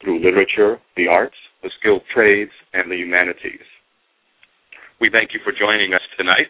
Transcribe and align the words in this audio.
through 0.00 0.24
literature, 0.24 0.78
the 0.96 1.08
arts, 1.08 1.36
the 1.62 1.70
skilled 1.78 2.02
trades, 2.12 2.52
and 2.72 2.90
the 2.90 2.96
humanities. 2.96 3.64
We 5.00 5.08
thank 5.10 5.32
you 5.32 5.40
for 5.44 5.52
joining 5.52 5.94
us 5.94 6.00
tonight, 6.16 6.48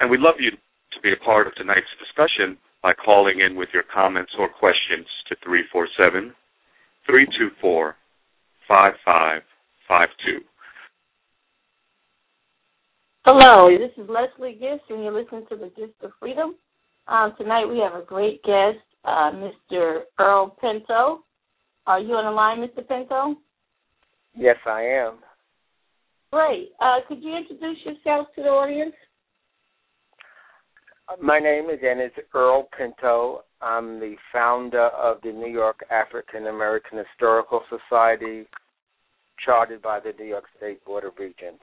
and 0.00 0.10
we'd 0.10 0.20
love 0.20 0.36
you 0.38 0.50
to 0.50 1.00
be 1.02 1.12
a 1.12 1.24
part 1.24 1.46
of 1.46 1.54
tonight's 1.54 1.86
discussion 1.98 2.56
by 2.82 2.92
calling 2.94 3.40
in 3.40 3.56
with 3.56 3.68
your 3.72 3.84
comments 3.92 4.32
or 4.38 4.48
questions 4.48 5.06
to 5.28 5.36
347 5.44 6.34
324 7.06 7.96
5552. 8.68 10.44
Hello, 13.24 13.68
this 13.76 13.92
is 14.02 14.08
Leslie 14.08 14.54
Gist, 14.60 14.84
and 14.90 15.02
you're 15.02 15.12
listening 15.12 15.44
to 15.50 15.56
the 15.56 15.70
Gist 15.76 15.94
of 16.02 16.12
Freedom. 16.20 16.54
Um, 17.08 17.34
tonight 17.38 17.66
we 17.66 17.78
have 17.78 17.94
a 17.94 18.04
great 18.04 18.42
guest, 18.42 18.78
uh, 19.04 19.32
Mr. 19.32 20.02
Earl 20.18 20.56
Pinto. 20.60 21.24
Are 21.88 22.00
you 22.00 22.16
on 22.16 22.26
the 22.26 22.30
line, 22.30 22.58
Mr. 22.58 22.86
Pinto? 22.86 23.40
Yes, 24.36 24.56
I 24.66 24.82
am. 24.82 25.20
Great. 26.30 26.72
Uh, 26.78 26.98
could 27.08 27.22
you 27.22 27.34
introduce 27.34 27.78
yourself 27.82 28.26
to 28.36 28.42
the 28.42 28.48
audience? 28.50 28.92
My 31.18 31.38
name 31.38 31.70
again 31.70 31.98
is 31.98 32.12
Earl 32.34 32.68
Pinto. 32.76 33.44
I'm 33.62 33.98
the 33.98 34.16
founder 34.30 34.88
of 34.88 35.22
the 35.22 35.32
New 35.32 35.50
York 35.50 35.80
African 35.90 36.48
American 36.48 36.98
Historical 36.98 37.62
Society, 37.70 38.44
chartered 39.42 39.80
by 39.80 39.98
the 39.98 40.12
New 40.18 40.28
York 40.28 40.44
State 40.58 40.84
Board 40.84 41.04
of 41.04 41.12
Regents. 41.18 41.62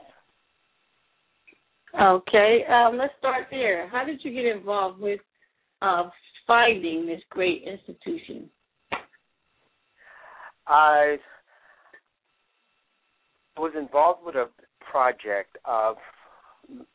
Okay, 2.02 2.66
um, 2.68 2.98
let's 2.98 3.14
start 3.20 3.46
there. 3.52 3.88
How 3.90 4.04
did 4.04 4.22
you 4.24 4.34
get 4.34 4.46
involved 4.46 5.00
with 5.00 5.20
uh, 5.84 6.10
finding 6.48 7.06
this 7.06 7.22
great 7.30 7.64
institution? 7.64 8.50
I 10.68 11.18
was 13.58 13.74
involved 13.78 14.26
with 14.26 14.36
a 14.36 14.48
project 14.92 15.58
of 15.66 15.98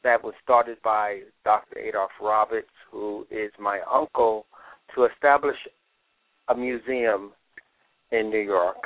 that 0.03 0.23
was 0.23 0.35
started 0.43 0.79
by 0.83 1.21
Dr. 1.45 1.79
Adolf 1.79 2.11
Roberts, 2.21 2.71
who 2.91 3.27
is 3.31 3.53
my 3.59 3.81
uncle, 3.91 4.47
to 4.95 5.05
establish 5.05 5.57
a 6.49 6.55
museum 6.55 7.33
in 8.11 8.31
New 8.31 8.41
York. 8.41 8.79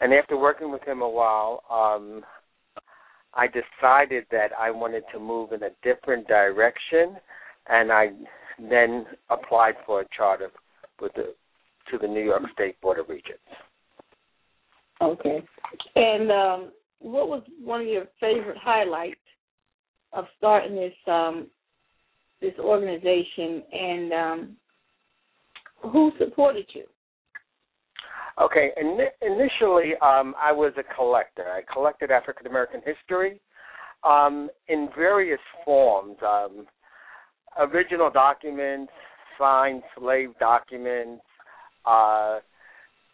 And 0.00 0.12
after 0.12 0.36
working 0.36 0.72
with 0.72 0.82
him 0.82 1.02
a 1.02 1.08
while, 1.08 1.62
um, 1.70 2.24
I 3.34 3.46
decided 3.46 4.24
that 4.32 4.48
I 4.58 4.70
wanted 4.70 5.04
to 5.12 5.20
move 5.20 5.52
in 5.52 5.62
a 5.62 5.70
different 5.84 6.26
direction, 6.26 7.16
and 7.68 7.92
I 7.92 8.08
then 8.58 9.06
applied 9.28 9.74
for 9.86 10.00
a 10.00 10.06
charter 10.16 10.50
with 11.00 11.12
the 11.14 11.34
to 11.90 11.98
the 11.98 12.08
New 12.08 12.22
York 12.24 12.42
State 12.52 12.80
Board 12.80 12.98
of 12.98 13.08
Regents. 13.08 13.40
Okay. 15.02 15.42
And 15.96 16.30
um, 16.30 16.72
what 16.98 17.28
was 17.28 17.42
one 17.62 17.82
of 17.82 17.86
your 17.86 18.06
favorite 18.20 18.58
highlights 18.58 19.16
of 20.12 20.24
starting 20.38 20.76
this 20.76 20.92
um, 21.06 21.46
this 22.40 22.54
organization, 22.58 23.62
and 23.72 24.12
um, 24.12 24.56
who 25.82 26.10
supported 26.18 26.66
you? 26.72 26.84
Okay, 28.40 28.70
in, 28.80 28.98
initially 29.20 29.92
um, 30.02 30.34
I 30.40 30.50
was 30.52 30.72
a 30.78 30.94
collector. 30.94 31.44
I 31.44 31.60
collected 31.70 32.10
African 32.10 32.46
American 32.46 32.80
history 32.84 33.40
um, 34.04 34.48
in 34.68 34.88
various 34.96 35.40
forms. 35.64 36.16
Um, 36.26 36.66
original 37.58 38.10
documents, 38.10 38.92
signed 39.38 39.82
slave 39.98 40.30
documents, 40.38 41.22
uh, 41.86 42.38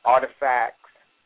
artifacts, 0.04 0.78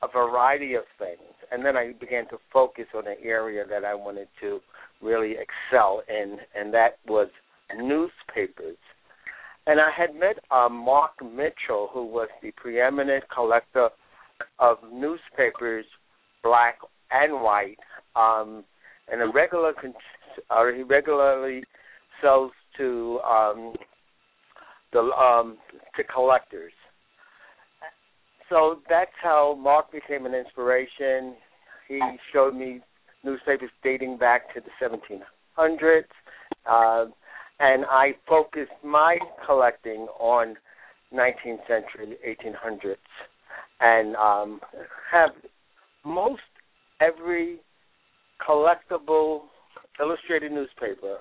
a 0.03 0.09
variety 0.09 0.75
of 0.75 0.85
things. 0.99 1.21
And 1.53 1.65
then 1.65 1.77
I 1.77 1.93
began 1.99 2.29
to 2.29 2.39
focus 2.53 2.87
on 2.95 3.07
an 3.07 3.17
area 3.23 3.65
that 3.69 3.85
I 3.85 3.95
wanted 3.95 4.29
to 4.41 4.61
really 5.03 5.33
excel 5.33 6.03
in, 6.09 6.39
and 6.55 6.73
that 6.75 6.99
was 7.07 7.29
newspapers. 7.77 8.77
And 9.67 9.81
I 9.81 9.91
had 9.97 10.15
met 10.15 10.37
uh, 10.51 10.69
Mark 10.69 11.13
Mitchell, 11.23 11.91
who 11.93 12.07
was 12.07 12.29
the 12.43 12.51
preeminent 12.53 13.25
collector 13.35 13.91
of 14.59 14.79
newspapers, 14.93 15.85
black 16.43 16.79
and 17.11 17.43
white, 17.43 17.79
um, 18.17 18.65
and 19.13 19.21
a 19.23 19.29
regular, 19.33 19.73
con- 19.73 19.95
uh, 20.51 20.65
he 20.75 20.83
regularly 20.83 21.63
sells 22.23 22.53
to 22.77 23.21
um, 23.21 23.75
the 24.93 25.01
um, 25.01 25.59
to 25.97 26.05
collectors. 26.05 26.73
So 28.51 28.81
that's 28.89 29.13
how 29.23 29.57
Mark 29.59 29.93
became 29.93 30.27
an 30.27 30.35
inspiration. 30.35 31.37
He 31.89 32.01
showed 32.33 32.55
me 32.55 32.81
newspapers 33.25 33.71
dating 33.83 34.19
back 34.19 34.53
to 34.55 34.61
the 34.61 34.71
1700s, 35.57 36.03
uh, 36.69 37.07
and 37.61 37.85
I 37.89 38.15
focused 38.29 38.73
my 38.83 39.19
collecting 39.47 40.09
on 40.19 40.57
19th 41.15 41.67
century, 41.69 42.17
1800s, 42.27 42.97
and 43.81 44.17
um, 44.17 44.61
have 45.11 45.31
most 46.05 46.43
every 47.01 47.61
collectible 48.47 49.43
illustrated 50.01 50.51
newspaper 50.51 51.19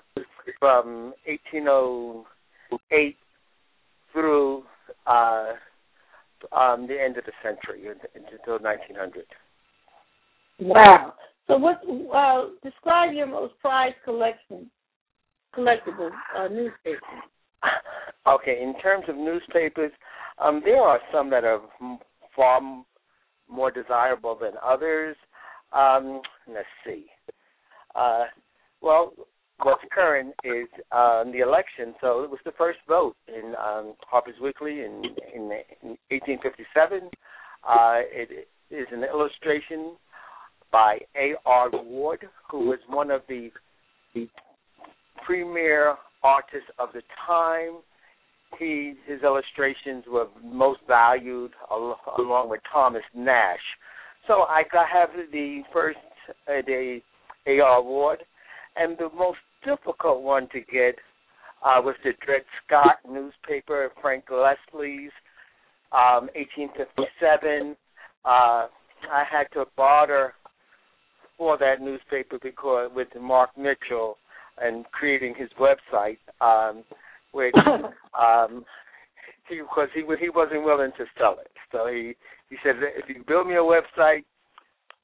from 0.59 1.13
1808 1.27 3.15
through 4.13 4.63
uh, 5.05 5.53
um, 6.51 6.87
the 6.87 7.01
end 7.01 7.17
of 7.17 7.25
the 7.25 7.31
century 7.43 7.87
until 8.15 8.59
1900. 8.59 9.25
Wow. 10.59 11.13
So, 11.47 11.57
what? 11.57 11.81
Uh, 12.13 12.49
describe 12.63 13.13
your 13.13 13.27
most 13.27 13.53
prized 13.59 13.95
collection, 14.03 14.69
collectible 15.55 16.11
uh, 16.37 16.47
newspapers. 16.47 17.01
Okay, 18.27 18.61
in 18.61 18.79
terms 18.79 19.05
of 19.07 19.15
newspapers, 19.15 19.91
um, 20.37 20.61
there 20.63 20.81
are 20.81 20.99
some 21.11 21.29
that 21.31 21.43
are 21.43 21.61
far 22.35 22.61
more 23.49 23.71
desirable 23.71 24.37
than 24.39 24.51
others. 24.63 25.15
Um, 25.73 26.21
let's 26.47 26.67
see. 26.85 27.07
Uh, 27.95 28.25
well, 28.81 29.13
what's 29.63 29.81
current 29.93 30.33
is 30.43 30.67
um, 30.91 31.31
the 31.31 31.39
election. 31.39 31.93
So 32.01 32.23
it 32.23 32.29
was 32.29 32.39
the 32.45 32.53
first 32.57 32.79
vote 32.87 33.15
in 33.27 33.53
um, 33.55 33.93
Harper's 34.09 34.35
Weekly 34.41 34.81
in, 34.81 35.03
in, 35.33 35.43
in 35.83 35.97
1857. 36.09 37.09
Uh, 37.67 37.99
it 38.11 38.47
is 38.71 38.87
an 38.91 39.03
illustration 39.03 39.95
by 40.71 40.99
A.R. 41.15 41.69
Waud, 41.73 42.19
who 42.49 42.67
was 42.67 42.79
one 42.87 43.11
of 43.11 43.21
the, 43.27 43.49
the 44.13 44.27
premier 45.25 45.95
artists 46.23 46.69
of 46.77 46.89
the 46.93 47.01
time. 47.27 47.79
He 48.57 48.95
his 49.05 49.21
illustrations 49.21 50.05
were 50.07 50.27
most 50.43 50.79
valued 50.87 51.51
along 51.69 52.49
with 52.49 52.61
Thomas 52.71 53.03
Nast. 53.15 53.59
So 54.27 54.43
I 54.49 54.63
have 54.91 55.09
the 55.31 55.61
first 55.71 55.97
uh, 56.47 56.61
the 56.65 56.99
A.R. 57.45 57.81
Waud, 57.83 58.17
and 58.75 58.97
the 58.97 59.09
most 59.15 59.37
difficult 59.63 60.21
one 60.21 60.47
to 60.49 60.59
get 60.61 60.95
uh, 61.63 61.81
was 61.81 61.95
the 62.03 62.11
Dred 62.25 62.43
Scott 62.65 62.97
newspaper, 63.09 63.89
Frank 64.01 64.25
Leslie's, 64.31 65.11
um, 65.91 66.29
1857. 66.35 67.75
Uh, 68.23 68.67
I 69.11 69.23
had 69.29 69.45
to 69.53 69.65
barter 69.75 70.33
for 71.37 71.57
that 71.57 71.81
newspaper 71.81 72.37
because 72.41 72.91
with 72.93 73.07
Mark 73.19 73.49
Mitchell 73.57 74.17
and 74.61 74.85
creating 74.91 75.35
his 75.37 75.49
website, 75.59 76.17
um, 76.41 76.83
which 77.31 77.55
um, 78.19 78.65
he, 79.47 79.57
because 79.61 79.89
he 79.93 80.03
he 80.19 80.29
wasn't 80.29 80.63
willing 80.63 80.91
to 80.97 81.05
sell 81.17 81.37
it. 81.39 81.51
So 81.71 81.87
he 81.87 82.15
he 82.49 82.57
said, 82.63 82.75
if 82.79 83.07
you 83.09 83.23
build 83.27 83.47
me 83.47 83.55
a 83.55 83.57
website, 83.57 84.23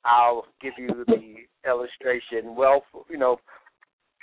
I'll 0.04 0.46
give 0.62 0.74
you 0.78 1.06
the 1.07 1.36
illustration. 1.68 2.56
Well, 2.56 2.84
you 3.10 3.18
know, 3.18 3.40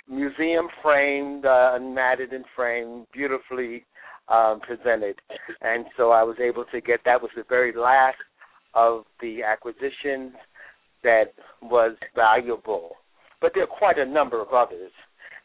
museum 0.07 0.67
framed, 0.81 1.45
uh, 1.45 1.77
matted 1.81 2.33
and 2.33 2.45
framed, 2.55 3.07
beautifully 3.13 3.85
um, 4.27 4.59
presented. 4.61 5.15
And 5.61 5.85
so 5.97 6.11
I 6.11 6.23
was 6.23 6.37
able 6.39 6.65
to 6.71 6.81
get 6.81 6.99
that 7.05 7.21
was 7.21 7.31
the 7.35 7.43
very 7.47 7.73
last 7.75 8.17
of 8.73 9.05
the 9.21 9.43
acquisitions. 9.43 10.33
that 11.03 11.33
was 11.61 11.95
valuable. 12.15 12.95
But 13.41 13.51
there 13.53 13.63
are 13.63 13.67
quite 13.67 13.99
a 13.99 14.05
number 14.05 14.41
of 14.41 14.53
others. 14.53 14.91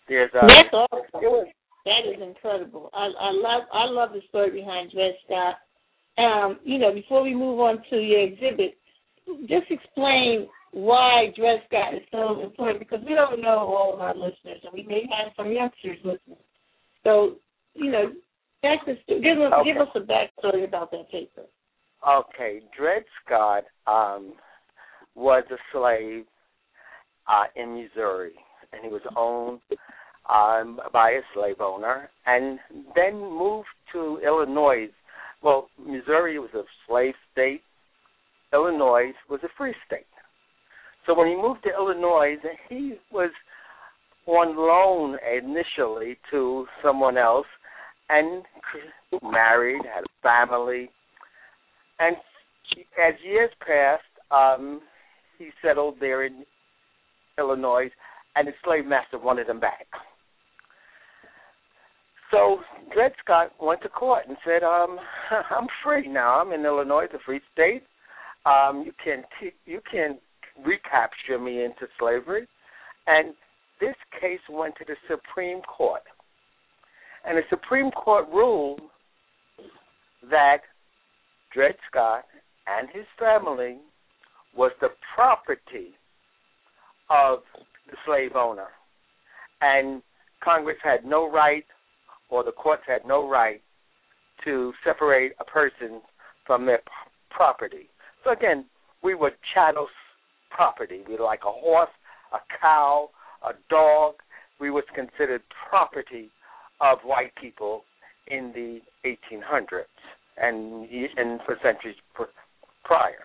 There's 0.09 0.31
uh, 0.35 0.47
That's 0.47 0.73
awesome. 0.73 1.49
That 1.85 2.05
is 2.07 2.21
incredible. 2.23 2.91
I, 2.95 3.07
I 3.07 3.31
love 3.33 3.63
I 3.73 3.85
love 3.87 4.11
the 4.13 4.21
story 4.29 4.51
behind 4.51 4.93
Dred 4.93 5.15
Scott. 5.25 5.57
Um, 6.19 6.59
you 6.65 6.79
know, 6.79 6.93
before 6.93 7.23
we 7.23 7.35
move 7.35 7.61
on 7.61 7.83
to 7.91 7.97
your 7.97 8.21
exhibit, 8.21 8.77
just 9.49 9.71
explain 9.71 10.49
why 10.73 11.33
Dred 11.37 11.61
Scott 11.67 11.95
is 11.95 12.03
so 12.11 12.41
important 12.43 12.79
because 12.79 13.01
we 13.07 13.15
don't 13.15 13.41
know 13.41 13.59
all 13.59 13.95
of 13.95 14.01
our 14.01 14.15
listeners, 14.15 14.61
and 14.65 14.73
we 14.73 14.83
may 14.83 15.03
have 15.09 15.33
some 15.37 15.51
youngsters 15.51 15.99
listening. 16.05 16.39
So, 17.05 17.37
you 17.75 17.91
know, 17.91 18.13
back 18.63 18.85
to, 18.87 18.95
give 19.09 19.39
us 19.41 19.53
Okay. 19.61 19.73
give 19.73 19.81
us 19.81 19.89
a 19.95 20.01
backstory 20.01 20.65
about 20.65 20.91
that 20.91 21.11
paper. 21.11 21.43
Okay, 22.07 22.61
Dred 22.77 23.05
Scott 23.25 23.65
um, 23.87 24.35
was 25.15 25.45
a 25.51 25.59
slave 25.73 26.27
uh, 27.27 27.45
in 27.57 27.75
Missouri, 27.75 28.35
and 28.73 28.83
he 28.85 28.89
was 28.89 29.03
owned 29.17 29.61
um, 30.29 30.81
by 30.93 31.11
a 31.11 31.23
slave 31.35 31.61
owner, 31.61 32.11
and 32.27 32.59
then 32.95 33.19
moved 33.19 33.69
to 33.93 34.21
Illinois. 34.25 34.89
Well, 35.43 35.69
Missouri 35.79 36.39
was 36.39 36.51
a 36.55 36.63
slave 36.87 37.15
state. 37.33 37.63
Illinois 38.53 39.13
was 39.29 39.41
a 39.45 39.49
free 39.57 39.75
state. 39.87 40.07
So 41.09 41.15
when 41.15 41.27
he 41.27 41.35
moved 41.35 41.63
to 41.63 41.71
Illinois, 41.71 42.37
he 42.69 42.97
was 43.11 43.31
on 44.27 44.55
loan 44.59 45.17
initially 45.27 46.19
to 46.31 46.67
someone 46.85 47.17
else, 47.17 47.47
and 48.11 48.43
married, 49.23 49.81
had 49.87 50.05
a 50.05 50.23
family, 50.23 50.91
and 51.99 52.15
as 53.03 53.15
years 53.25 53.51
passed, 53.67 54.03
um, 54.31 54.83
he 55.39 55.49
settled 55.65 55.95
there 55.99 56.27
in 56.27 56.45
Illinois, 57.39 57.89
and 58.37 58.47
his 58.47 58.57
slave 58.63 58.85
master 58.85 59.19
wanted 59.19 59.49
him 59.49 59.61
back. 59.61 59.87
So 62.31 62.59
Dred 62.93 63.13
Scott 63.25 63.53
went 63.63 63.81
to 63.81 63.89
court 63.89 64.25
and 64.29 64.37
said, 64.45 64.63
um, 64.63 64.99
"I'm 65.51 65.69
free 65.83 66.07
now. 66.07 66.39
I'm 66.39 66.53
in 66.53 66.67
Illinois, 66.67 67.07
the 67.11 67.19
free 67.25 67.41
state. 67.55 67.85
Um, 68.45 68.83
you 68.85 68.93
can 69.03 69.25
t- 69.41 69.57
you 69.65 69.81
can 69.91 70.19
recapture 70.65 71.39
me 71.39 71.65
into 71.65 71.89
slavery." 71.99 72.47
And 73.07 73.35
this 73.81 73.97
case 74.21 74.41
went 74.49 74.77
to 74.77 74.85
the 74.85 74.97
Supreme 75.07 75.63
Court, 75.63 76.03
and 77.25 77.39
the 77.39 77.45
Supreme 77.49 77.91
Court 77.93 78.29
ruled 78.29 78.81
that 80.23 80.63
Dred 81.51 81.77
Scott 81.87 82.27
and 82.67 82.91
his 82.91 83.07
family 83.19 83.79
was 84.55 84.73
the 84.81 84.91
property 85.15 85.95
of 87.09 87.43
the 87.91 87.97
slave 88.05 88.37
owner. 88.37 88.69
And 89.61 90.03
Congress 90.41 90.79
had 90.83 91.05
no 91.05 91.31
right, 91.31 91.67
or 92.29 92.45
the 92.45 92.53
courts 92.53 92.83
had 92.87 93.07
no 93.07 93.29
right, 93.29 93.63
to 94.45 94.73
separate 94.85 95.33
a 95.41 95.45
person 95.45 96.03
from 96.47 96.67
their 96.67 96.83
property. 97.31 97.89
So 98.25 98.31
again, 98.31 98.67
we 99.03 99.15
were 99.15 99.33
chattel 99.55 99.89
property. 100.51 101.03
We 101.07 101.17
were 101.17 101.25
like 101.25 101.43
a 101.47 101.53
horse, 101.53 101.91
a 102.33 102.39
cow, 102.61 103.11
a 103.45 103.53
dog. 103.71 104.15
We 104.61 104.71
was 104.71 104.85
considered 104.95 105.43
property 105.69 106.31
of 106.81 106.99
white 107.05 107.33
people 107.41 107.85
in 108.27 108.53
the 108.55 108.81
1800s 109.07 109.85
and 110.41 110.89
and 111.17 111.41
for 111.45 111.57
centuries 111.63 111.97
prior. 112.85 113.25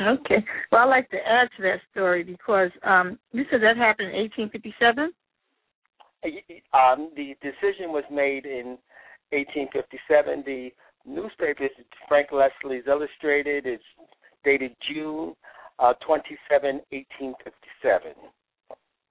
Okay. 0.00 0.44
Well, 0.70 0.82
I'd 0.82 0.90
like 0.90 1.10
to 1.10 1.16
add 1.16 1.48
to 1.56 1.62
that 1.62 1.80
story 1.90 2.22
because 2.22 2.70
um, 2.84 3.18
you 3.32 3.44
said 3.50 3.62
that 3.62 3.76
happened 3.76 4.08
in 4.08 4.20
1857. 4.20 5.12
Um, 6.74 7.10
the 7.16 7.34
decision 7.40 7.92
was 7.92 8.04
made 8.10 8.44
in 8.44 8.78
1857. 9.30 10.42
The 10.44 10.70
newspaper 11.06 11.64
is 11.64 11.70
Frank 12.08 12.28
Leslie's 12.32 12.84
Illustrated. 12.86 13.64
It's 13.64 13.82
dated 14.44 14.72
June 14.92 15.34
uh, 15.78 15.92
27, 16.06 16.80
1857. 16.90 18.12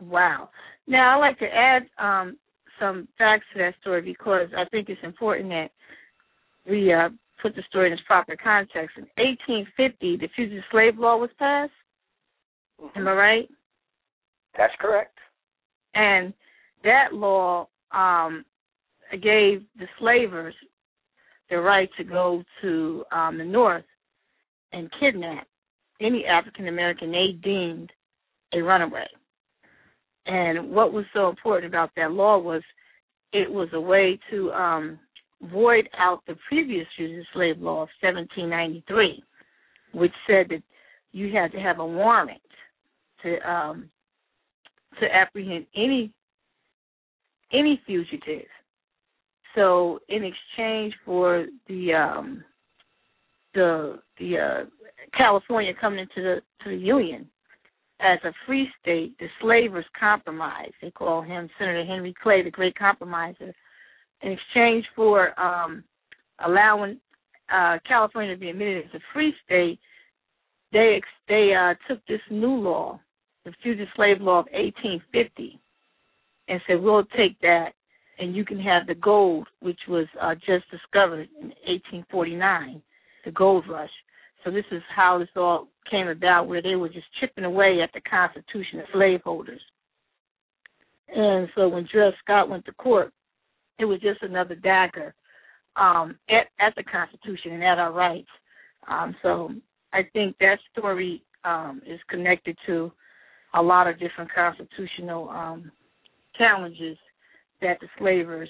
Wow. 0.01 0.49
Now, 0.87 1.15
I'd 1.15 1.27
like 1.27 1.39
to 1.39 1.45
add 1.45 1.83
um, 1.97 2.37
some 2.79 3.07
facts 3.17 3.45
to 3.53 3.59
that 3.59 3.73
story 3.81 4.01
because 4.01 4.47
I 4.57 4.65
think 4.69 4.89
it's 4.89 4.99
important 5.03 5.49
that 5.49 5.69
we 6.69 6.91
uh, 6.93 7.09
put 7.41 7.55
the 7.55 7.63
story 7.69 7.87
in 7.87 7.93
its 7.93 8.01
proper 8.05 8.35
context. 8.35 8.97
In 8.97 9.05
1850, 9.17 10.17
the 10.17 10.29
Fugitive 10.35 10.63
Slave 10.71 10.97
Law 10.97 11.17
was 11.17 11.29
passed. 11.37 11.71
Am 12.95 13.07
I 13.07 13.13
right? 13.13 13.49
That's 14.57 14.73
correct. 14.79 15.17
And 15.93 16.33
that 16.83 17.13
law 17.13 17.67
um, 17.91 18.43
gave 19.11 19.63
the 19.77 19.87
slavers 19.99 20.53
the 21.49 21.57
right 21.57 21.89
to 21.97 22.03
go 22.03 22.43
to 22.61 23.03
um, 23.11 23.37
the 23.37 23.45
North 23.45 23.85
and 24.73 24.89
kidnap 24.99 25.47
any 26.01 26.25
African 26.25 26.67
American 26.67 27.11
they 27.11 27.37
deemed 27.43 27.91
a 28.53 28.61
runaway. 28.61 29.07
And 30.25 30.71
what 30.71 30.93
was 30.93 31.05
so 31.13 31.29
important 31.29 31.67
about 31.67 31.91
that 31.95 32.11
law 32.11 32.37
was 32.37 32.63
it 33.31 33.49
was 33.49 33.69
a 33.73 33.81
way 33.81 34.19
to 34.31 34.51
um, 34.53 34.99
void 35.51 35.89
out 35.97 36.23
the 36.25 36.35
previous 36.47 36.87
fugitive 36.95 37.25
slave 37.33 37.57
law 37.59 37.83
of 37.83 37.89
1793, 38.01 39.23
which 39.93 40.13
said 40.27 40.47
that 40.49 40.63
you 41.11 41.31
had 41.31 41.51
to 41.51 41.59
have 41.59 41.79
a 41.79 41.85
warrant 41.85 42.41
to 43.23 43.49
um, 43.49 43.89
to 44.99 45.05
apprehend 45.13 45.65
any 45.75 46.11
any 47.53 47.81
fugitive. 47.85 48.47
So 49.53 49.99
in 50.09 50.23
exchange 50.23 50.93
for 51.05 51.45
the 51.67 51.93
um, 51.93 52.43
the 53.53 53.99
the 54.19 54.37
uh, 54.37 54.65
California 55.17 55.73
coming 55.79 55.99
into 55.99 56.21
the 56.21 56.41
to 56.63 56.69
the 56.69 56.77
Union 56.77 57.27
as 57.99 58.19
a 58.23 58.33
free 58.45 58.67
state, 58.81 59.17
the 59.19 59.27
slavers 59.41 59.85
compromised. 59.97 60.73
They 60.81 60.91
call 60.91 61.21
him 61.21 61.49
Senator 61.57 61.85
Henry 61.85 62.13
Clay, 62.21 62.43
the 62.43 62.51
Great 62.51 62.77
Compromiser. 62.77 63.53
In 64.21 64.31
exchange 64.31 64.85
for 64.95 65.39
um, 65.39 65.83
allowing 66.45 66.99
uh, 67.53 67.77
California 67.87 68.33
to 68.33 68.39
be 68.39 68.49
admitted 68.49 68.85
as 68.85 68.95
a 68.95 69.03
free 69.13 69.33
state, 69.45 69.79
they 70.73 71.01
they 71.27 71.53
uh, 71.53 71.73
took 71.87 72.05
this 72.05 72.21
new 72.29 72.55
law, 72.55 72.99
the 73.45 73.53
Fugitive 73.63 73.87
Slave 73.95 74.19
Law 74.19 74.39
of 74.39 74.47
1850, 74.51 75.59
and 76.49 76.61
said 76.67 76.81
we'll 76.81 77.05
take 77.17 77.39
that, 77.41 77.69
and 78.19 78.35
you 78.35 78.43
can 78.43 78.59
have 78.59 78.87
the 78.87 78.95
gold, 78.95 79.47
which 79.61 79.79
was 79.87 80.07
uh, 80.21 80.35
just 80.35 80.69
discovered 80.69 81.29
in 81.39 81.47
1849, 81.65 82.81
the 83.23 83.31
gold 83.31 83.65
rush. 83.69 83.89
So 84.45 84.51
this 84.51 84.65
is 84.71 84.83
how 84.95 85.17
this 85.17 85.27
all 85.35 85.67
came 85.89 86.07
about, 86.07 86.47
where 86.47 86.61
they 86.61 86.75
were 86.75 86.89
just 86.89 87.07
chipping 87.19 87.45
away 87.45 87.79
at 87.81 87.89
the 87.93 88.01
Constitution 88.01 88.79
of 88.79 88.85
slaveholders. 88.93 89.61
And 91.13 91.49
so 91.55 91.67
when 91.67 91.87
Dred 91.91 92.13
Scott 92.23 92.49
went 92.49 92.63
to 92.65 92.71
court, 92.73 93.11
it 93.79 93.85
was 93.85 93.99
just 94.01 94.21
another 94.21 94.55
dagger 94.55 95.15
um, 95.75 96.17
at, 96.29 96.47
at 96.65 96.75
the 96.75 96.83
Constitution 96.83 97.53
and 97.53 97.63
at 97.63 97.79
our 97.79 97.91
rights. 97.91 98.29
Um, 98.87 99.15
so 99.23 99.49
I 99.93 100.01
think 100.13 100.37
that 100.39 100.57
story 100.71 101.23
um, 101.43 101.81
is 101.85 101.99
connected 102.07 102.55
to 102.67 102.91
a 103.55 103.61
lot 103.61 103.87
of 103.87 103.99
different 103.99 104.29
constitutional 104.33 105.29
um, 105.29 105.71
challenges 106.37 106.97
that 107.61 107.79
the 107.81 107.87
slavers 107.97 108.49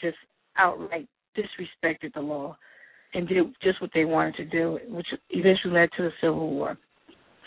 just 0.00 0.16
outright 0.56 1.08
disrespected 1.36 2.12
the 2.14 2.20
law 2.20 2.56
and 3.14 3.28
did 3.28 3.46
just 3.62 3.80
what 3.80 3.90
they 3.94 4.04
wanted 4.04 4.36
to 4.36 4.44
do, 4.44 4.78
which 4.88 5.06
eventually 5.30 5.74
led 5.74 5.90
to 5.96 6.02
the 6.02 6.12
Civil 6.20 6.50
War. 6.50 6.78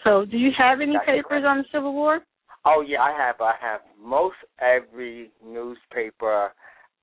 So, 0.04 0.26
do 0.26 0.38
you 0.38 0.52
have 0.58 0.82
any 0.82 0.94
That's 0.94 1.06
papers 1.06 1.44
on 1.46 1.60
the 1.60 1.66
Civil 1.72 1.94
War? 1.94 2.22
Oh 2.66 2.84
yeah, 2.86 3.02
I 3.02 3.12
have. 3.12 3.42
I 3.42 3.54
have 3.62 3.82
most 4.04 4.36
every 4.60 5.32
newspaper 5.46 6.52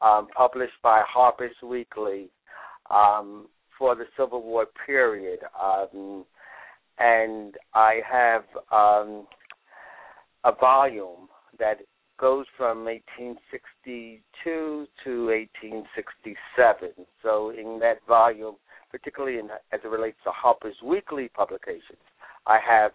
um, 0.00 0.28
published 0.36 0.74
by 0.82 1.02
Harper's 1.06 1.54
Weekly 1.62 2.30
um, 2.90 3.46
for 3.78 3.94
the 3.94 4.04
Civil 4.18 4.42
War 4.42 4.66
period, 4.86 5.40
um, 5.60 6.24
and 6.98 7.54
I 7.74 8.00
have 8.10 8.42
um, 8.72 9.26
a 10.44 10.52
volume 10.60 11.28
that 11.58 11.78
goes 12.22 12.46
from 12.56 12.84
1862 12.84 14.86
to 15.04 15.26
1867. 15.26 16.90
So 17.20 17.50
in 17.50 17.80
that 17.80 17.98
volume, 18.06 18.54
particularly 18.92 19.40
in, 19.40 19.50
as 19.72 19.80
it 19.84 19.88
relates 19.88 20.18
to 20.22 20.30
Harper's 20.30 20.76
Weekly 20.84 21.28
publications, 21.34 21.98
I 22.46 22.60
have 22.66 22.92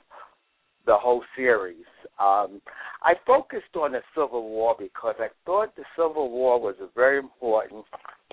the 0.85 0.95
whole 0.95 1.23
series. 1.35 1.83
Um, 2.19 2.61
I 3.03 3.15
focused 3.25 3.75
on 3.75 3.91
the 3.91 3.99
Civil 4.15 4.47
War 4.47 4.77
because 4.79 5.15
I 5.19 5.27
thought 5.45 5.75
the 5.75 5.83
Civil 5.97 6.31
War 6.31 6.61
was 6.61 6.75
a 6.81 6.87
very 6.95 7.19
important 7.19 7.83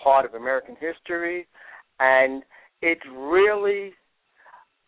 part 0.00 0.24
of 0.24 0.34
American 0.34 0.76
history, 0.80 1.48
and 1.98 2.44
it 2.82 2.98
really 3.12 3.94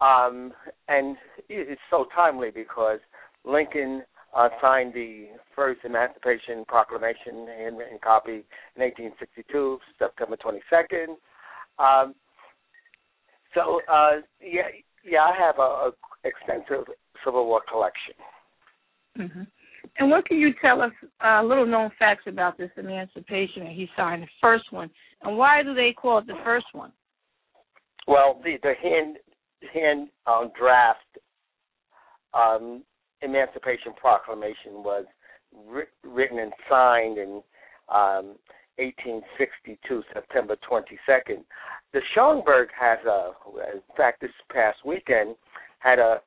Um, 0.00 0.52
and 0.88 1.16
it's 1.48 1.80
so 1.90 2.06
timely 2.14 2.50
because 2.50 2.98
Lincoln 3.44 4.02
uh, 4.36 4.48
signed 4.60 4.92
the 4.92 5.28
first 5.54 5.80
Emancipation 5.84 6.64
Proclamation 6.68 7.48
in 7.66 7.76
written 7.76 7.98
copy 8.02 8.44
in 8.76 8.82
1862, 8.82 9.78
September 9.98 10.36
22nd. 10.36 11.16
Um, 11.78 12.14
so 13.54 13.80
uh, 13.90 14.20
yeah, 14.40 14.68
yeah, 15.04 15.20
I 15.20 15.34
have 15.38 15.58
a, 15.58 15.62
a 15.62 15.90
extensive 16.24 16.84
Civil 17.24 17.46
War 17.46 17.62
collection. 17.70 18.14
Mm-hmm. 19.18 19.42
And 19.98 20.10
what 20.10 20.26
can 20.26 20.38
you 20.38 20.50
tell 20.60 20.82
us, 20.82 20.92
uh, 21.24 21.42
little 21.42 21.66
known 21.66 21.90
facts 21.98 22.24
about 22.26 22.58
this 22.58 22.70
emancipation 22.76 23.64
that 23.64 23.72
he 23.72 23.88
signed, 23.96 24.22
the 24.22 24.28
first 24.40 24.64
one, 24.70 24.90
and 25.22 25.38
why 25.38 25.62
do 25.62 25.74
they 25.74 25.94
call 25.94 26.18
it 26.18 26.26
the 26.26 26.34
first 26.44 26.66
one? 26.72 26.92
Well, 28.06 28.40
the 28.44 28.56
the 28.62 28.74
hand 28.82 29.16
hand 29.72 30.08
um, 30.26 30.50
draft 30.58 31.00
um, 32.34 32.82
Emancipation 33.26 33.92
Proclamation 33.94 34.82
was 34.82 35.04
ri- 35.66 35.92
written 36.02 36.38
and 36.38 36.52
signed 36.68 37.18
in 37.18 37.42
um, 37.88 38.36
1862, 38.78 40.02
September 40.12 40.56
22nd. 40.70 41.44
The 41.92 42.00
Schomburg 42.14 42.66
has 42.78 42.98
a, 43.06 43.32
in 43.74 43.82
fact, 43.96 44.20
this 44.20 44.30
past 44.52 44.78
weekend 44.84 45.36
had 45.78 45.98
a 45.98 46.20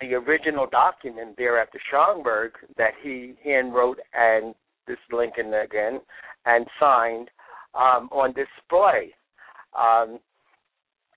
the 0.00 0.14
original 0.14 0.66
document 0.66 1.34
there 1.36 1.60
at 1.60 1.68
the 1.72 1.78
Schomburg 1.92 2.50
that 2.76 2.92
he 3.02 3.34
hand 3.44 3.72
wrote 3.72 3.98
and 4.14 4.54
this 4.88 4.98
Lincoln 5.12 5.52
again 5.54 6.00
and 6.44 6.66
signed 6.80 7.28
um, 7.74 8.08
on 8.10 8.32
display. 8.32 9.14
Um, 9.78 10.18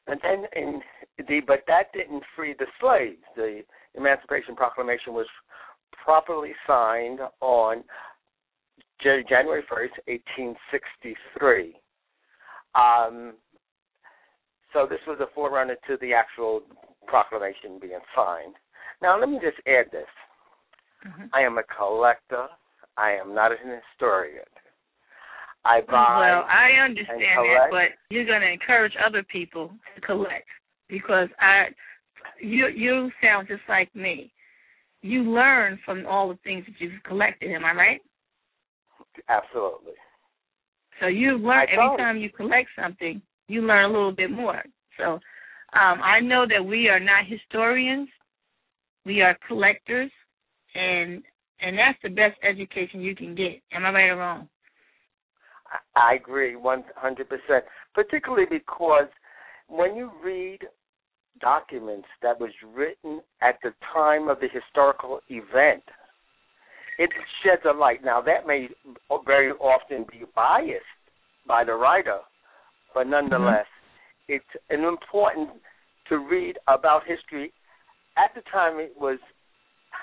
and 0.07 0.19
then 0.23 0.45
in 0.55 0.81
the 1.27 1.41
but 1.47 1.63
that 1.67 1.93
didn't 1.93 2.23
free 2.35 2.55
the 2.57 2.65
slaves. 2.79 3.23
The 3.35 3.61
Emancipation 3.95 4.55
Proclamation 4.55 5.13
was 5.13 5.27
properly 6.03 6.53
signed 6.67 7.19
on 7.41 7.83
January 9.01 9.63
1st, 9.63 9.97
1863. 10.07 11.75
Um, 12.75 13.33
so 14.73 14.85
this 14.89 14.99
was 15.07 15.19
a 15.21 15.33
forerunner 15.33 15.75
to 15.87 15.97
the 16.01 16.13
actual 16.13 16.61
proclamation 17.07 17.79
being 17.79 17.99
signed. 18.15 18.55
Now, 19.01 19.19
let 19.19 19.29
me 19.29 19.39
just 19.41 19.57
add 19.67 19.91
this. 19.91 20.07
Mm-hmm. 21.07 21.25
I 21.33 21.41
am 21.41 21.57
a 21.57 21.63
collector. 21.63 22.47
I 22.97 23.11
am 23.11 23.33
not 23.33 23.51
an 23.51 23.79
historian. 23.91 24.45
I 25.65 25.81
buy. 25.81 26.19
Well, 26.19 26.45
I 26.47 26.83
understand 26.85 27.19
that, 27.19 27.67
but 27.71 27.97
you're 28.09 28.25
going 28.25 28.41
to 28.41 28.51
encourage 28.51 28.93
other 29.05 29.23
people 29.23 29.71
to 29.95 30.01
collect 30.01 30.47
because 30.87 31.27
I, 31.39 31.65
you, 32.39 32.67
you 32.67 33.09
sound 33.21 33.47
just 33.47 33.63
like 33.67 33.93
me. 33.95 34.31
You 35.01 35.23
learn 35.23 35.79
from 35.83 36.05
all 36.05 36.29
the 36.29 36.37
things 36.43 36.65
that 36.67 36.75
you've 36.79 37.01
collected. 37.03 37.51
Am 37.51 37.65
I 37.65 37.73
right? 37.73 38.01
Absolutely. 39.27 39.93
So 40.99 41.07
you 41.07 41.37
learn 41.37 41.65
every 41.71 41.97
time 41.97 42.17
you 42.17 42.29
collect 42.29 42.69
something, 42.79 43.21
you 43.47 43.61
learn 43.61 43.85
a 43.85 43.93
little 43.93 44.11
bit 44.11 44.31
more. 44.31 44.63
So 44.97 45.13
um, 45.13 46.01
I 46.01 46.19
know 46.21 46.45
that 46.47 46.63
we 46.63 46.87
are 46.87 46.99
not 46.99 47.25
historians, 47.27 48.07
we 49.05 49.21
are 49.21 49.37
collectors, 49.47 50.11
and 50.73 51.21
and 51.61 51.77
that's 51.77 51.97
the 52.03 52.09
best 52.09 52.37
education 52.43 53.01
you 53.01 53.15
can 53.15 53.35
get. 53.35 53.61
Am 53.71 53.85
I 53.85 53.91
right 53.91 54.09
or 54.09 54.17
wrong? 54.17 54.49
I 55.95 56.15
agree, 56.15 56.55
one 56.55 56.83
hundred 56.95 57.29
percent. 57.29 57.65
Particularly 57.93 58.45
because 58.49 59.07
when 59.67 59.95
you 59.95 60.11
read 60.23 60.59
documents 61.41 62.07
that 62.21 62.39
was 62.39 62.51
written 62.73 63.21
at 63.41 63.55
the 63.63 63.73
time 63.93 64.27
of 64.27 64.39
the 64.39 64.47
historical 64.47 65.19
event, 65.29 65.83
it 66.97 67.09
sheds 67.43 67.61
a 67.69 67.73
light. 67.73 68.03
Now 68.03 68.21
that 68.21 68.47
may 68.47 68.69
very 69.25 69.51
often 69.51 70.05
be 70.11 70.23
biased 70.35 70.83
by 71.47 71.63
the 71.63 71.73
writer, 71.73 72.19
but 72.93 73.07
nonetheless, 73.07 73.65
mm-hmm. 74.29 74.35
it's 74.35 74.63
an 74.69 74.83
important 74.83 75.49
to 76.09 76.17
read 76.17 76.57
about 76.67 77.01
history 77.05 77.51
at 78.17 78.33
the 78.35 78.41
time 78.51 78.79
it 78.79 78.93
was 78.97 79.19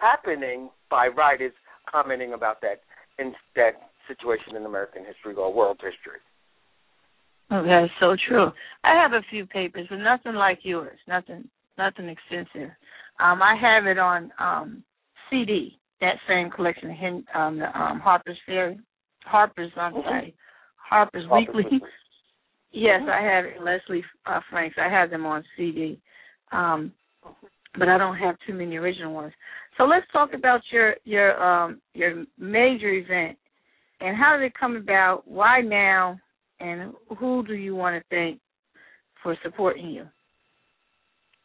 happening 0.00 0.68
by 0.90 1.06
writers 1.06 1.52
commenting 1.90 2.34
about 2.34 2.60
that 2.60 2.80
in 3.18 3.32
that 3.56 3.72
situation 4.08 4.56
in 4.56 4.66
American 4.66 5.04
history 5.04 5.34
or 5.34 5.52
world 5.52 5.78
history. 5.80 6.20
That's 7.50 7.92
so 8.00 8.16
true. 8.28 8.50
I 8.82 8.94
have 8.94 9.12
a 9.12 9.24
few 9.30 9.44
papers, 9.44 9.86
but 9.90 9.98
nothing 9.98 10.34
like 10.34 10.60
yours. 10.62 10.98
Nothing, 11.06 11.48
nothing 11.76 12.08
extensive. 12.08 12.70
Um, 13.20 13.42
I 13.42 13.54
have 13.60 13.86
it 13.86 13.98
on 13.98 14.32
um, 14.38 14.84
CD. 15.28 15.78
That 16.00 16.16
same 16.26 16.50
collection, 16.50 16.90
um, 17.34 17.58
the 17.58 17.78
um, 17.78 18.00
Harper's 18.00 18.38
Ferry, 18.46 18.78
Harper's. 19.24 19.70
I'm 19.76 19.92
mm-hmm. 19.92 20.08
sorry, 20.08 20.34
Harper's, 20.76 21.24
Harper's 21.28 21.54
Weekly. 21.54 21.78
yes, 22.72 23.00
mm-hmm. 23.02 23.10
I 23.10 23.20
have 23.20 23.44
it. 23.44 23.62
Leslie 23.62 24.04
uh, 24.26 24.40
Franks. 24.50 24.76
I 24.80 24.90
have 24.90 25.10
them 25.10 25.26
on 25.26 25.44
CD. 25.56 26.00
Um, 26.50 26.92
but 27.78 27.88
I 27.88 27.98
don't 27.98 28.16
have 28.16 28.36
too 28.46 28.54
many 28.54 28.76
original 28.76 29.14
ones. 29.14 29.32
So 29.78 29.84
let's 29.84 30.06
talk 30.12 30.30
about 30.34 30.60
your 30.70 30.94
your 31.04 31.42
um 31.42 31.80
your 31.94 32.24
major 32.38 32.90
event 32.90 33.38
and 34.02 34.16
how 34.16 34.36
did 34.36 34.46
it 34.46 34.52
come 34.58 34.76
about? 34.76 35.22
Why 35.26 35.60
now? 35.60 36.18
And 36.60 36.92
who 37.18 37.44
do 37.46 37.54
you 37.54 37.74
want 37.74 37.96
to 37.96 38.04
thank 38.14 38.40
for 39.22 39.36
supporting 39.42 39.90
you? 39.90 40.06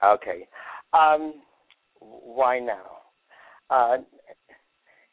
Okay, 0.03 0.47
um, 0.93 1.35
why 1.99 2.59
now? 2.59 2.85
Uh, 3.69 3.97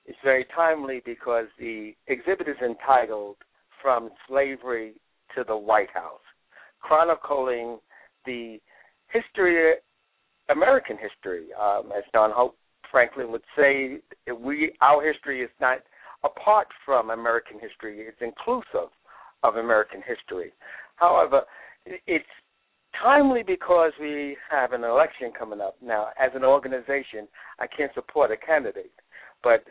it's 0.05 0.19
very 0.23 0.47
timely 0.55 1.01
because 1.07 1.47
the 1.59 1.95
exhibit 2.07 2.49
is 2.49 2.57
entitled 2.63 3.37
"From 3.81 4.11
Slavery 4.29 4.95
to 5.35 5.45
the 5.47 5.57
White 5.57 5.91
House," 5.95 6.21
chronicling 6.81 7.79
the 8.27 8.59
history 9.11 9.75
American 10.51 10.99
history. 10.99 11.47
Um, 11.59 11.93
as 11.97 12.05
John 12.13 12.31
Hope 12.35 12.57
Franklin 12.91 13.33
would 13.33 13.43
say, 13.57 13.99
we 14.39 14.73
our 14.81 15.05
history 15.05 15.43
is 15.43 15.51
not 15.61 15.79
apart 16.25 16.69
from 16.85 17.11
American 17.11 17.59
history; 17.61 18.00
it's 18.00 18.21
inclusive 18.21 18.90
of 19.43 19.57
American 19.57 20.02
history. 20.07 20.52
However, 20.97 21.43
it's 21.85 22.25
timely 23.02 23.43
because 23.47 23.93
we 24.00 24.37
have 24.50 24.73
an 24.73 24.85
election 24.85 25.33
coming 25.37 25.61
up 25.61 25.76
now. 25.83 26.09
As 26.21 26.31
an 26.35 26.45
organization, 26.45 27.28
I 27.59 27.66
can't 27.66 27.93
support 27.95 28.31
a 28.31 28.37
candidate, 28.37 28.93
but 29.43 29.64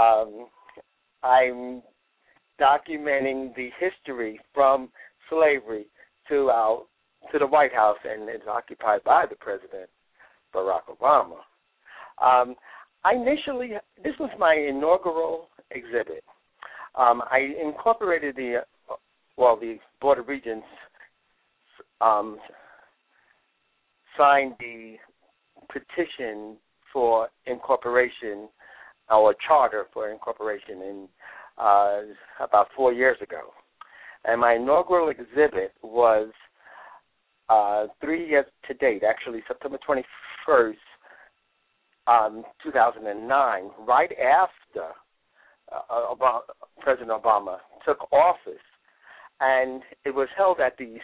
um, 0.00 0.46
I'm 1.22 1.82
documenting 2.60 3.54
the 3.54 3.70
history 3.78 4.40
from 4.54 4.90
slavery 5.28 5.86
to 6.28 6.50
our 6.50 6.82
to 7.32 7.38
the 7.38 7.46
White 7.46 7.74
House, 7.74 7.98
and 8.04 8.28
it's 8.28 8.46
occupied 8.48 9.02
by 9.04 9.24
the 9.28 9.36
president. 9.36 9.90
Barack 10.54 10.82
Obama. 10.88 11.40
Um, 12.24 12.54
I 13.04 13.14
initially, 13.14 13.72
this 14.02 14.14
was 14.18 14.30
my 14.38 14.54
inaugural 14.54 15.48
exhibit. 15.70 16.24
Um, 16.94 17.22
I 17.30 17.52
incorporated 17.62 18.36
the, 18.36 18.64
well, 19.36 19.56
the 19.56 19.78
Board 20.00 20.18
of 20.18 20.28
Regents 20.28 20.66
um, 22.00 22.38
signed 24.16 24.54
the 24.58 24.96
petition 25.68 26.56
for 26.92 27.28
incorporation 27.46 28.48
our 29.10 29.34
charter 29.46 29.84
for 29.92 30.10
incorporation 30.10 30.82
in 30.82 31.08
uh, 31.58 32.00
about 32.40 32.68
four 32.76 32.92
years 32.92 33.16
ago. 33.22 33.52
And 34.24 34.40
my 34.40 34.54
inaugural 34.54 35.10
exhibit 35.10 35.72
was 35.82 36.30
uh, 37.48 37.86
three 38.00 38.28
years 38.28 38.46
to 38.66 38.74
date, 38.74 39.02
actually 39.08 39.42
September 39.46 39.78
21st, 39.88 40.74
um, 42.06 42.44
2009, 42.62 43.70
right 43.86 44.10
after 44.12 44.88
uh, 45.72 46.14
Obama, 46.14 46.40
President 46.80 47.10
Obama 47.10 47.58
took 47.84 48.10
office, 48.12 48.62
and 49.40 49.82
it 50.04 50.14
was 50.14 50.28
held 50.36 50.60
at 50.60 50.76
the 50.78 50.96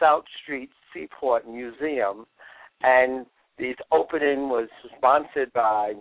South 0.00 0.24
Street 0.42 0.70
Seaport 0.92 1.46
Museum, 1.48 2.26
and 2.82 3.26
the 3.58 3.74
opening 3.92 4.48
was 4.48 4.68
sponsored 4.96 5.52
by 5.52 5.92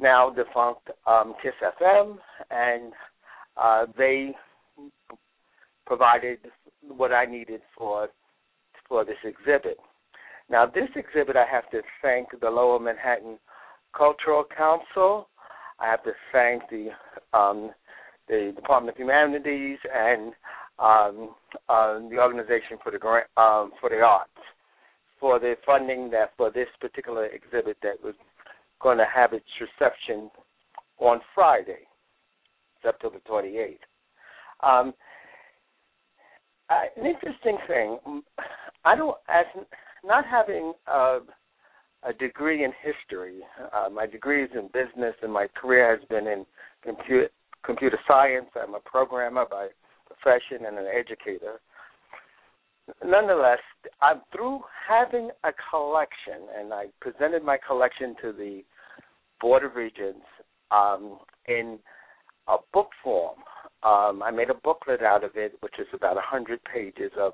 now 0.00 0.30
defunct 0.30 0.88
um, 1.06 1.34
Kiss 1.42 1.52
FM, 1.80 2.16
and 2.50 2.92
uh, 3.56 3.86
they 3.96 4.34
provided 5.86 6.38
what 6.88 7.12
I 7.12 7.26
needed 7.26 7.60
for 7.76 8.08
for 8.88 9.04
this 9.04 9.16
exhibit. 9.24 9.78
Now, 10.50 10.66
this 10.66 10.88
exhibit, 10.96 11.36
I 11.36 11.46
have 11.50 11.70
to 11.70 11.80
thank 12.02 12.28
the 12.40 12.50
Lower 12.50 12.80
Manhattan 12.80 13.38
Cultural 13.96 14.44
Council. 14.56 15.28
I 15.78 15.86
have 15.86 16.02
to 16.04 16.12
thank 16.32 16.62
the 16.70 16.88
um, 17.36 17.70
the 18.28 18.52
Department 18.54 18.94
of 18.94 18.98
Humanities 18.98 19.78
and 19.92 20.32
um, 20.78 21.34
uh, 21.68 21.98
the 22.10 22.18
Organization 22.18 22.78
for 22.82 22.90
the 22.92 23.40
um, 23.40 23.72
for 23.80 23.90
the 23.90 24.00
Arts 24.00 24.30
for 25.20 25.38
the 25.38 25.54
funding 25.66 26.10
that 26.10 26.32
for 26.36 26.50
this 26.50 26.68
particular 26.80 27.26
exhibit 27.26 27.76
that 27.82 28.02
was 28.02 28.14
going 28.80 28.96
to 28.96 29.04
have 29.14 29.34
its 29.34 29.44
reception 29.60 30.30
on 30.98 31.20
Friday, 31.34 31.86
September 32.82 33.18
28th. 33.30 33.76
Um, 34.62 34.94
an 36.70 37.04
interesting 37.04 37.58
thing, 37.68 38.22
I 38.84 38.96
don't, 38.96 39.16
as 39.28 39.44
not 40.04 40.24
having 40.26 40.72
a, 40.86 41.18
a 42.02 42.12
degree 42.12 42.64
in 42.64 42.72
history, 42.82 43.40
uh, 43.72 43.88
my 43.90 44.06
degree 44.06 44.44
is 44.44 44.50
in 44.54 44.68
business 44.68 45.14
and 45.22 45.32
my 45.32 45.46
career 45.54 45.96
has 45.96 46.06
been 46.08 46.26
in 46.26 46.46
computer, 46.82 47.28
computer 47.64 47.98
science. 48.06 48.46
I'm 48.60 48.74
a 48.74 48.80
programmer 48.80 49.44
by 49.50 49.68
profession 50.06 50.66
and 50.66 50.78
an 50.78 50.86
educator 50.86 51.60
nonetheless, 53.04 53.58
I'm 54.00 54.20
through 54.32 54.60
having 54.88 55.30
a 55.44 55.50
collection, 55.70 56.48
and 56.58 56.72
I 56.72 56.86
presented 57.00 57.44
my 57.44 57.58
collection 57.66 58.14
to 58.22 58.32
the 58.32 58.62
Board 59.40 59.64
of 59.64 59.76
Regents 59.76 60.26
um, 60.70 61.18
in 61.48 61.78
a 62.48 62.56
book 62.72 62.88
form. 63.02 63.38
Um, 63.82 64.22
I 64.22 64.30
made 64.30 64.50
a 64.50 64.54
booklet 64.54 65.02
out 65.02 65.24
of 65.24 65.32
it, 65.34 65.54
which 65.60 65.74
is 65.78 65.86
about 65.94 66.16
a 66.16 66.22
hundred 66.22 66.60
pages 66.64 67.12
of 67.18 67.32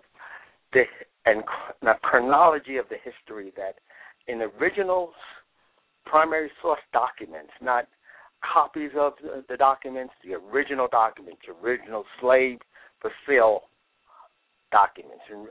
the 0.73 0.83
and 1.27 1.43
a 1.83 1.95
chronology 2.03 2.77
of 2.77 2.87
the 2.89 2.97
history 2.97 3.53
that 3.57 3.75
in 4.29 4.43
original 4.61 5.13
primary 6.05 6.51
source 6.63 6.81
documents, 6.93 7.51
not 7.61 7.87
copies 8.53 8.91
of 8.97 9.15
the 9.49 9.57
documents, 9.57 10.15
the 10.25 10.35
original 10.35 10.89
documents, 10.91 11.43
original 11.63 12.05
slave 12.21 12.59
for 13.01 13.11
sale 13.27 13.63
documents 14.71 15.23
and 15.31 15.49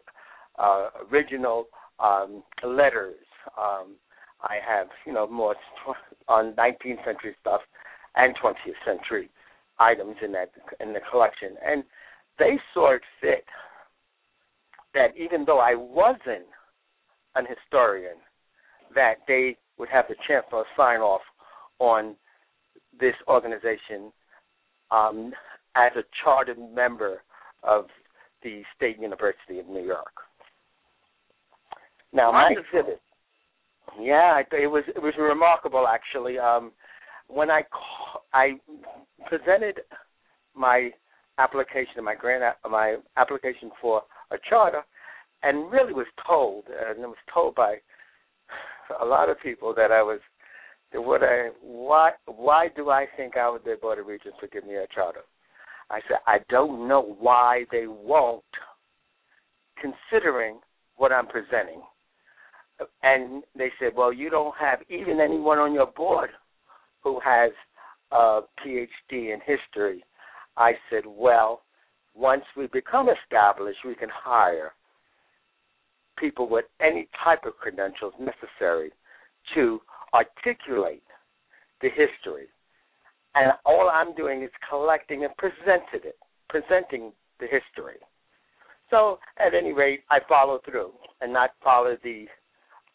uh, 0.57 0.89
original 1.11 1.65
um, 1.99 2.43
letters. 2.63 3.15
Um, 3.57 3.95
I 4.41 4.57
have, 4.65 4.87
you 5.05 5.13
know, 5.13 5.27
more 5.27 5.55
on 6.27 6.53
19th 6.53 7.03
century 7.05 7.35
stuff 7.41 7.61
and 8.15 8.35
20th 8.37 8.55
century 8.85 9.29
items 9.79 10.15
in 10.23 10.31
that 10.31 10.51
in 10.79 10.93
the 10.93 10.99
collection, 11.11 11.55
and 11.65 11.83
they 12.39 12.59
saw 12.73 12.95
it 12.95 13.01
fit 13.19 13.45
that 14.95 15.15
even 15.15 15.45
though 15.45 15.59
I 15.59 15.75
wasn't 15.75 16.47
an 17.35 17.45
historian, 17.45 18.15
that 18.95 19.15
they 19.27 19.57
would 19.77 19.89
have 19.89 20.05
the 20.09 20.15
chance 20.27 20.45
to 20.49 20.63
sign 20.75 21.01
off 21.01 21.21
on 21.79 22.15
this 22.99 23.13
organization 23.27 24.11
um, 24.89 25.33
as 25.75 25.91
a 25.97 26.03
chartered 26.23 26.57
member 26.73 27.21
of 27.63 27.85
the 28.41 28.63
State 28.75 28.97
University 28.99 29.59
of 29.59 29.67
New 29.67 29.83
York. 29.83 30.13
Now 32.13 32.31
my 32.31 32.51
exhibit, 32.51 33.01
yeah, 33.99 34.39
it 34.39 34.67
was 34.67 34.83
it 34.87 35.01
was 35.01 35.13
remarkable 35.19 35.85
actually. 35.85 36.39
Um, 36.39 36.71
when 37.27 37.51
I 37.51 37.63
I 38.33 38.53
presented 39.27 39.81
my 40.55 40.91
application, 41.37 42.03
my 42.03 42.15
grant, 42.15 42.55
my 42.69 42.95
application 43.17 43.71
for 43.81 44.03
a 44.31 44.37
charter, 44.49 44.81
and 45.43 45.71
really 45.71 45.93
was 45.93 46.07
told, 46.27 46.65
and 46.67 47.03
it 47.03 47.07
was 47.07 47.15
told 47.33 47.55
by 47.55 47.77
a 49.01 49.05
lot 49.05 49.29
of 49.29 49.39
people 49.41 49.73
that 49.75 49.91
I 49.91 50.01
was 50.01 50.19
that 50.93 51.01
what 51.01 51.23
I 51.23 51.49
why 51.61 52.11
why 52.25 52.67
do 52.75 52.89
I 52.89 53.05
think 53.17 53.37
I 53.37 53.49
would 53.49 53.63
the 53.63 53.77
Board 53.81 53.99
of 53.99 54.07
Regents 54.07 54.37
would 54.41 54.51
give 54.51 54.65
me 54.65 54.75
a 54.75 54.87
charter? 54.93 55.21
I 55.89 55.99
said, 56.07 56.17
I 56.25 56.39
don't 56.49 56.87
know 56.87 57.15
why 57.19 57.65
they 57.71 57.85
won't, 57.87 58.43
considering 59.79 60.59
what 60.95 61.11
I'm 61.11 61.27
presenting. 61.27 61.81
And 63.03 63.43
they 63.55 63.69
said, 63.79 63.91
Well, 63.95 64.11
you 64.11 64.29
don't 64.29 64.55
have 64.59 64.79
even 64.89 65.19
anyone 65.19 65.59
on 65.59 65.73
your 65.73 65.87
board 65.87 66.31
who 67.03 67.19
has 67.23 67.51
a 68.11 68.41
PhD 68.65 69.33
in 69.33 69.39
history. 69.45 70.03
I 70.57 70.73
said, 70.89 71.03
Well, 71.05 71.61
once 72.15 72.43
we 72.55 72.67
become 72.67 73.07
established, 73.09 73.79
we 73.85 73.95
can 73.95 74.09
hire 74.11 74.73
people 76.17 76.47
with 76.47 76.65
any 76.79 77.09
type 77.23 77.45
of 77.45 77.57
credentials 77.57 78.13
necessary 78.19 78.91
to 79.53 79.79
articulate 80.13 81.03
the 81.81 81.89
history 81.89 82.47
and 83.35 83.51
all 83.65 83.89
I'm 83.93 84.15
doing 84.15 84.43
is 84.43 84.49
collecting 84.69 85.25
and 85.25 85.35
presented 85.37 86.05
it, 86.05 86.17
presenting 86.49 87.11
the 87.39 87.45
history. 87.45 87.99
So 88.89 89.19
at 89.37 89.53
any 89.53 89.73
rate, 89.73 90.01
I 90.09 90.19
follow 90.27 90.59
through 90.63 90.91
and 91.21 91.33
not 91.33 91.51
follow 91.63 91.97
the 92.01 92.25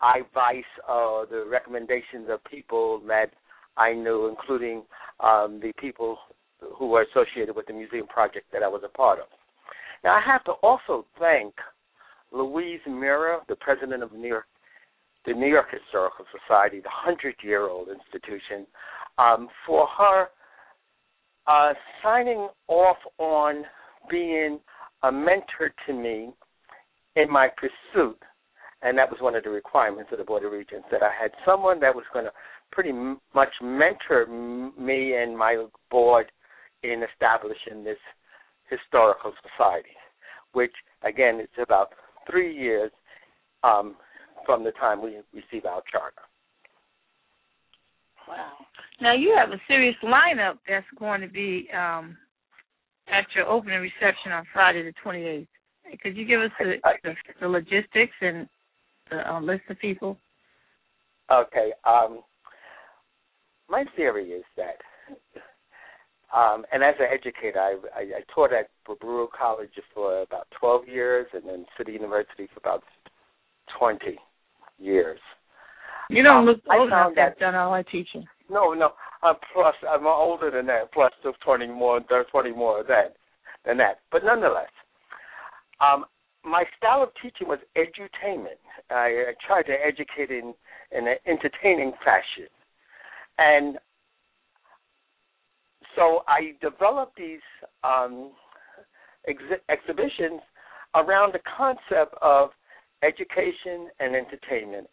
advice 0.03 0.65
or 0.89 1.27
the 1.27 1.45
recommendations 1.47 2.29
of 2.31 2.43
people 2.45 3.03
that 3.07 3.31
I 3.77 3.93
knew, 3.93 4.29
including 4.29 4.83
um, 5.21 5.61
the 5.63 5.73
people 5.79 6.17
who 6.79 6.89
were 6.89 7.03
associated 7.03 7.55
with 7.55 7.67
the 7.67 7.73
museum 7.73 8.07
project 8.07 8.47
that 8.53 8.63
I 8.63 8.69
was 8.69 8.83
a 8.85 8.89
part 8.89 9.19
of. 9.19 9.27
Now 10.05 10.15
I 10.15 10.23
have 10.25 10.45
to 10.45 10.53
also 10.63 11.07
thank 11.19 11.55
Louise 12.33 12.81
Mirrer, 12.87 13.39
the 13.49 13.57
president 13.57 14.03
of 14.03 14.13
New 14.13 14.29
York, 14.29 14.47
the 15.27 15.35
New 15.35 15.49
York 15.49 15.67
Historical 15.71 16.25
Society, 16.47 16.81
the 16.81 16.89
hundred-year-old 16.91 17.89
institution, 17.89 18.67
um, 19.19 19.49
for 19.67 19.87
her 19.99 20.29
uh, 21.47 21.73
signing 22.03 22.49
off 22.69 22.97
on 23.19 23.65
being 24.11 24.61
a 25.03 25.13
mentor 25.13 25.73
to 25.87 25.93
me 25.93 26.31
in 27.17 27.31
my 27.31 27.49
pursuit, 27.57 28.19
and 28.83 28.97
that 28.97 29.11
was 29.11 29.21
one 29.21 29.35
of 29.35 29.45
the 29.45 29.51
requirements 29.51 30.11
of 30.13 30.19
the 30.19 30.25
Board 30.25 30.45
of 30.45 30.53
Regents, 30.53 30.87
that 30.91 31.03
I 31.03 31.11
had 31.21 31.33
someone 31.45 31.81
that 31.81 31.95
was 31.95 32.05
going 32.13 32.25
to 32.25 32.33
pretty 32.71 32.93
much 33.35 33.49
mentor 33.61 34.27
me 34.27 35.15
and 35.17 35.37
my 35.37 35.67
board 35.91 36.31
in 36.83 37.03
establishing 37.13 37.85
this 37.85 37.99
historical 38.69 39.33
society, 39.43 39.97
which, 40.53 40.73
again, 41.03 41.39
it's 41.41 41.53
about 41.63 41.91
three 42.31 42.57
years 42.57 42.91
um, 43.63 43.97
from 44.47 44.65
the 44.65 44.73
time 44.73 45.03
we 45.03 45.19
receive 45.33 45.65
our 45.65 45.83
charter. 45.91 46.23
Wow. 48.29 48.53
Now 49.01 49.15
you 49.15 49.35
have 49.37 49.51
a 49.51 49.61
serious 49.67 49.97
lineup 50.05 50.59
that's 50.69 50.87
going 50.99 51.21
to 51.21 51.29
be 51.29 51.69
um, 51.77 52.17
at 53.09 53.27
your 53.35 53.47
opening 53.47 53.81
reception 53.81 54.33
on 54.33 54.45
Friday 54.53 54.83
the 54.83 54.93
28th. 55.05 55.47
Could 56.03 56.17
you 56.17 56.25
give 56.25 56.41
us 56.41 56.51
the, 56.59 56.75
the, 57.03 57.15
the 57.41 57.49
logistics 57.49 58.15
and 58.21 58.49
the 59.11 59.29
um, 59.29 59.47
list 59.47 59.63
of 59.69 59.79
people? 59.81 60.17
Okay. 61.33 61.73
Um, 61.85 62.21
my 63.69 63.85
theory 63.97 64.31
is 64.31 64.45
that, 64.57 64.77
um, 66.35 66.65
and 66.73 66.83
as 66.83 66.95
an 67.01 67.07
educator, 67.13 67.59
I, 67.59 67.77
I, 67.95 68.01
I 68.01 68.21
taught 68.33 68.53
at 68.53 68.71
Brewer 69.01 69.27
College 69.37 69.71
for 69.93 70.23
about 70.23 70.47
12 70.61 70.89
years 70.89 71.27
and 71.33 71.43
then 71.45 71.67
City 71.77 71.93
University 71.93 72.49
for 72.53 72.61
about 72.61 72.85
20 73.79 74.17
years. 74.79 75.19
You 76.09 76.23
don't 76.23 76.39
um, 76.39 76.45
look 76.47 76.61
old 76.71 76.89
enough 76.89 77.15
to 77.15 77.21
have 77.21 77.39
done 77.39 77.55
all 77.55 77.71
my 77.71 77.83
teaching. 77.83 78.27
No, 78.49 78.75
no. 78.75 78.91
Uh, 79.23 79.35
plus, 79.53 79.75
I'm 79.89 80.07
older 80.07 80.51
than 80.51 80.67
that. 80.67 80.93
Plus, 80.93 81.13
there's 81.23 81.37
20 81.45 81.69
more. 81.69 82.01
There's 82.09 82.27
20 82.33 82.53
more 82.53 82.85
than 82.87 83.11
than 83.65 83.77
that. 83.79 84.01
But 84.11 84.25
nonetheless, 84.25 84.71
um, 85.81 86.05
my 86.45 86.65
style 86.77 87.03
of 87.03 87.11
teaching 87.23 87.47
was 87.47 87.59
edutainment. 87.77 88.59
I, 88.91 89.31
I 89.31 89.33
tried 89.47 89.65
to 89.65 89.73
educate 89.73 90.31
in 90.31 90.55
in 90.91 91.07
an 91.07 91.17
entertaining 91.27 91.93
fashion, 92.05 92.49
and 93.39 93.79
so 95.97 96.23
I 96.29 96.53
developed 96.61 97.17
these 97.17 97.41
um, 97.85 98.33
ex- 99.29 99.63
exhibitions 99.69 100.41
around 100.95 101.35
the 101.35 101.41
concept 101.57 102.15
of 102.21 102.51
education 103.03 103.89
and 103.99 104.15
entertainment 104.15 104.89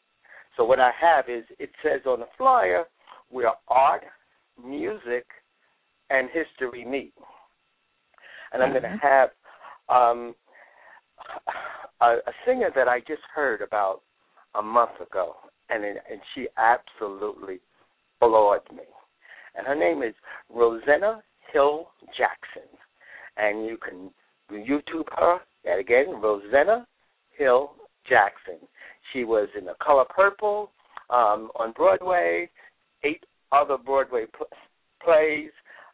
so 0.58 0.66
what 0.66 0.80
I 0.80 0.92
have 1.00 1.30
is 1.30 1.46
it 1.60 1.70
says 1.84 2.02
on 2.06 2.20
the 2.20 2.26
flyer 2.38 2.84
where 3.30 3.52
art, 3.68 4.04
music, 4.62 5.26
and 6.10 6.30
history 6.34 6.84
meet. 6.84 7.14
And 8.52 8.64
I'm 8.64 8.72
mm-hmm. 8.72 8.80
going 8.82 9.00
to 9.00 9.06
have 9.06 9.30
um, 9.90 10.36
a, 12.02 12.06
a 12.06 12.34
singer 12.46 12.72
that 12.76 12.88
I 12.88 13.00
just 13.02 13.22
heard 13.34 13.62
about 13.62 14.02
a 14.56 14.62
month 14.62 15.00
ago, 15.00 15.36
and 15.70 15.84
it, 15.84 15.98
and 16.10 16.20
she 16.34 16.48
absolutely 16.58 17.60
floored 18.20 18.62
me. 18.72 18.84
And 19.58 19.66
her 19.66 19.76
name 19.76 20.04
is 20.04 20.14
Rosena 20.54 21.22
Hill 21.52 21.88
Jackson, 22.18 22.70
and 23.38 23.66
you 23.66 23.78
can 23.78 24.12
YouTube 24.52 25.08
her. 25.16 25.40
And 25.66 25.80
again, 25.80 26.22
Rosena 26.22 26.86
Hill 27.38 27.72
Jackson. 28.08 28.68
She 29.12 29.24
was 29.24 29.50
in 29.58 29.66
The 29.66 29.74
Color 29.84 30.06
Purple 30.16 30.72
um, 31.10 31.50
on 31.56 31.72
Broadway, 31.74 32.50
eight 33.04 33.24
other 33.52 33.78
Broadway 33.78 34.26
pl- 34.36 34.48
plays, 35.04 35.52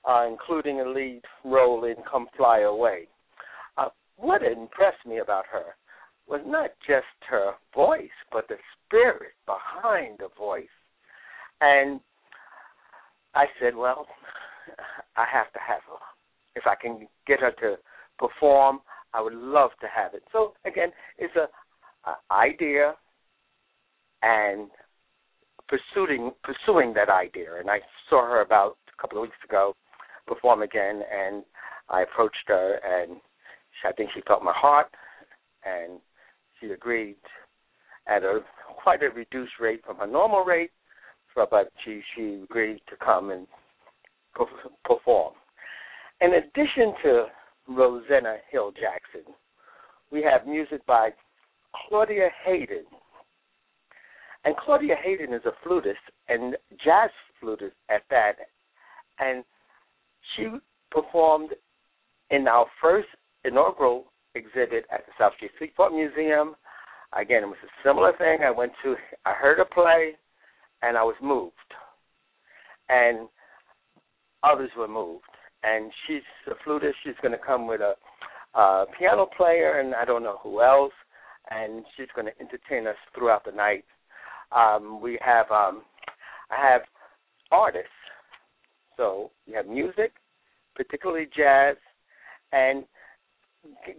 uh, 0.10 0.28
including 0.30 0.82
a 0.82 0.90
lead 0.90 1.22
role 1.46 1.86
in 1.86 1.96
Come 2.10 2.28
Fly 2.36 2.62
Away. 2.62 3.08
Uh, 3.78 3.90
what 4.18 4.42
impressed 4.44 5.06
me 5.08 5.20
about 5.20 5.46
her 5.52 5.76
was 6.28 6.42
not 6.46 6.72
just 6.88 7.06
her 7.30 7.54
voice, 7.76 8.10
but 8.32 8.48
the 8.48 8.56
spirit 8.86 9.34
behind 9.46 10.18
the 10.20 10.30
voice. 10.38 10.66
And 11.62 12.00
I 13.36 13.46
said, 13.60 13.76
well, 13.76 14.06
I 15.18 15.26
have 15.32 15.52
to 15.54 15.60
have 15.60 15.82
her. 15.88 15.98
If 16.56 16.64
I 16.68 16.76
can 16.76 17.08
get 17.28 17.40
her 17.40 17.52
to 17.62 17.78
perform, 18.20 18.80
I 19.14 19.22
would 19.22 19.34
love 19.34 19.72
to 19.82 19.88
have 19.94 20.14
it. 20.14 20.24
So 20.32 20.54
again, 20.66 20.90
it's 21.18 21.36
a, 21.36 21.48
a 22.10 22.34
idea 22.34 22.96
and 24.22 24.70
pursuing 25.68 26.32
pursuing 26.44 26.94
that 26.94 27.10
idea. 27.10 27.56
And 27.60 27.70
I 27.70 27.80
saw 28.10 28.26
her 28.26 28.42
about 28.42 28.78
a 28.88 29.02
couple 29.02 29.18
of 29.18 29.24
weeks 29.24 29.38
ago 29.48 29.76
perform 30.28 30.62
again, 30.62 31.02
and 31.12 31.44
I 31.90 32.04
approached 32.04 32.48
her, 32.48 32.80
and 32.84 33.18
she, 33.82 33.88
I 33.88 33.92
think 33.92 34.12
she 34.16 34.22
felt 34.28 34.44
my 34.44 34.54
heart, 34.56 34.88
and 35.66 36.00
she 36.60 36.68
agreed 36.68 37.18
at 38.08 38.24
a 38.24 38.40
quite 38.82 39.04
a 39.04 39.10
reduced 39.10 39.54
rate 39.60 39.82
from 39.86 39.98
her 39.98 40.08
normal 40.08 40.44
rate, 40.44 40.72
but 41.36 41.72
she 41.84 42.02
she 42.16 42.42
agreed 42.44 42.82
to 42.90 42.96
come 43.04 43.32
and 43.32 43.48
perform. 44.84 45.34
In 46.22 46.34
addition 46.34 46.94
to 47.04 47.26
Rosena 47.70 48.38
Hill 48.50 48.72
Jackson, 48.72 49.34
we 50.12 50.24
have 50.24 50.48
music 50.48 50.86
by 50.86 51.10
Claudia 51.88 52.30
Hayden. 52.46 52.86
And 54.46 54.56
Claudia 54.58 54.96
Hayden 55.02 55.34
is 55.34 55.42
a 55.46 55.52
flutist 55.64 56.00
and 56.28 56.56
jazz 56.84 57.10
flutist 57.40 57.76
at 57.90 58.04
that. 58.10 58.34
And 59.20 59.44
she 60.36 60.48
performed 60.92 61.52
in 62.30 62.48
our 62.48 62.66
first 62.82 63.08
inaugural 63.46 64.06
exhibit 64.36 64.86
at 64.92 65.06
the 65.06 65.14
South 65.20 65.34
Street 65.36 65.52
Seaport 65.60 65.94
Museum. 65.94 66.56
Again, 67.18 67.44
it 67.44 67.48
was 67.48 67.58
a 67.64 67.88
similar 67.88 68.12
thing. 68.18 68.40
I 68.46 68.52
went 68.52 68.72
to, 68.84 68.96
I 69.26 69.34
heard 69.34 69.60
a 69.60 69.66
play, 69.66 70.16
and 70.84 70.98
I 70.98 71.04
was 71.04 71.16
moved, 71.22 71.54
and 72.90 73.28
others 74.44 74.70
were 74.78 74.88
moved. 74.88 75.24
And 75.64 75.92
she's 76.06 76.22
a 76.48 76.56
flutist. 76.64 76.96
She's 77.04 77.16
going 77.22 77.32
to 77.32 77.38
come 77.38 77.68
with 77.68 77.80
a, 77.80 77.94
a 78.60 78.86
piano 79.00 79.26
player, 79.38 79.80
and 79.80 79.96
I 79.96 80.04
don't 80.04 80.24
know 80.24 80.40
who 80.44 80.62
else, 80.62 80.92
and 81.50 81.86
she's 81.96 82.10
going 82.14 82.28
to 82.28 82.34
entertain 82.42 82.86
us 82.86 82.98
throughout 83.16 83.46
the 83.46 83.52
night. 83.52 83.86
Um, 84.52 85.02
we 85.02 85.18
have, 85.24 85.50
um, 85.52 85.84
I 86.52 86.72
have 86.72 86.82
artists. 87.50 87.88
So 88.98 89.32
we 89.48 89.54
have 89.54 89.68
music, 89.68 90.12
particularly 90.76 91.28
jazz, 91.36 91.78
and 92.52 92.84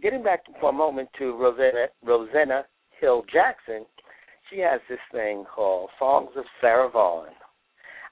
getting 0.03 0.23
back 0.23 0.41
for 0.61 0.69
a 0.69 0.73
moment 0.73 1.09
to 1.19 1.33
Rosena, 1.33 1.87
Rosena 2.07 2.63
Hill 3.01 3.25
Jackson, 3.33 3.87
she 4.51 4.59
has 4.61 4.81
this 4.89 4.99
thing 5.13 5.45
called 5.53 5.91
Songs 5.99 6.31
of 6.37 6.45
Sarah 6.61 6.91
Vaughan 6.91 7.33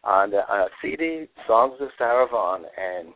on 0.05 0.31
the 0.31 0.39
uh, 0.39 0.67
CD, 0.81 1.27
Songs 1.47 1.75
of 1.81 1.89
Sarah 1.97 2.27
Vaughan, 2.31 2.65
and 2.77 3.15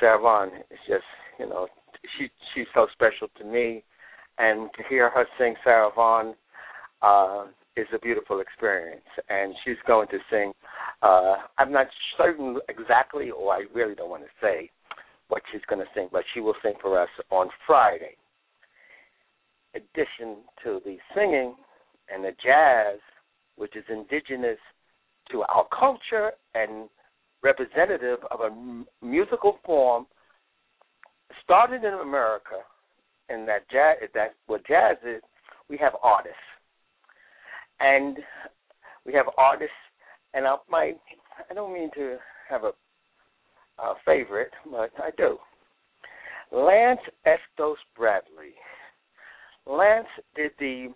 Sarah 0.00 0.18
Vaughan 0.18 0.50
is 0.70 0.78
just, 0.86 1.04
you 1.38 1.48
know, 1.48 1.68
she 2.18 2.28
she's 2.54 2.66
so 2.74 2.86
special 2.92 3.28
to 3.38 3.44
me, 3.44 3.82
and 4.38 4.70
to 4.76 4.82
hear 4.88 5.10
her 5.10 5.26
sing 5.38 5.54
Sarah 5.64 5.90
Vaughan 5.94 6.34
uh, 7.02 7.44
is 7.76 7.86
a 7.94 7.98
beautiful 7.98 8.40
experience. 8.40 9.04
And 9.28 9.54
she's 9.64 9.76
going 9.86 10.08
to 10.08 10.18
sing. 10.30 10.52
Uh, 11.02 11.36
I'm 11.58 11.72
not 11.72 11.86
certain 12.16 12.58
exactly, 12.68 13.30
or 13.30 13.52
I 13.52 13.64
really 13.74 13.94
don't 13.94 14.10
want 14.10 14.22
to 14.22 14.28
say 14.40 14.70
what 15.28 15.42
she's 15.52 15.62
going 15.68 15.80
to 15.80 15.90
sing, 15.94 16.08
but 16.12 16.22
she 16.32 16.40
will 16.40 16.54
sing 16.62 16.74
for 16.80 17.00
us 17.00 17.08
on 17.30 17.48
Friday. 17.66 18.16
Addition 19.76 20.38
to 20.64 20.80
the 20.84 20.96
singing 21.14 21.54
and 22.12 22.24
the 22.24 22.32
jazz, 22.42 22.98
which 23.56 23.76
is 23.76 23.84
indigenous 23.90 24.58
to 25.30 25.42
our 25.42 25.66
culture 25.78 26.32
and 26.54 26.88
representative 27.42 28.18
of 28.30 28.40
a 28.40 29.04
musical 29.04 29.58
form 29.64 30.06
started 31.44 31.84
in 31.84 31.94
America, 31.94 32.62
and 33.28 33.46
that 33.48 33.68
jazz, 33.70 33.96
that 34.14 34.34
what 34.46 34.66
jazz 34.66 34.96
is, 35.06 35.22
we 35.68 35.76
have 35.76 35.92
artists, 36.02 36.36
and 37.80 38.18
we 39.04 39.12
have 39.12 39.26
artists, 39.36 39.74
and 40.34 40.46
I 40.46 40.56
might, 40.70 40.98
I 41.50 41.54
don't 41.54 41.74
mean 41.74 41.90
to 41.94 42.16
have 42.48 42.64
a 42.64 42.72
uh, 43.82 43.94
favorite, 44.04 44.52
but 44.70 44.90
I 44.98 45.10
do. 45.16 45.38
Lance 46.52 47.00
Estos 47.26 47.76
Bradley. 47.96 48.54
Lance 49.66 50.06
did 50.34 50.52
the 50.58 50.88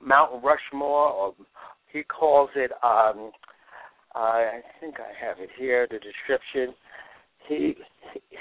Mount 0.00 0.44
Rushmore, 0.44 1.10
or 1.10 1.34
he 1.92 2.02
calls 2.02 2.50
it. 2.56 2.72
Um, 2.82 3.30
I 4.14 4.60
think 4.80 4.96
I 4.98 5.24
have 5.24 5.38
it 5.38 5.50
here. 5.58 5.86
The 5.90 5.98
description. 5.98 6.74
He 7.48 7.74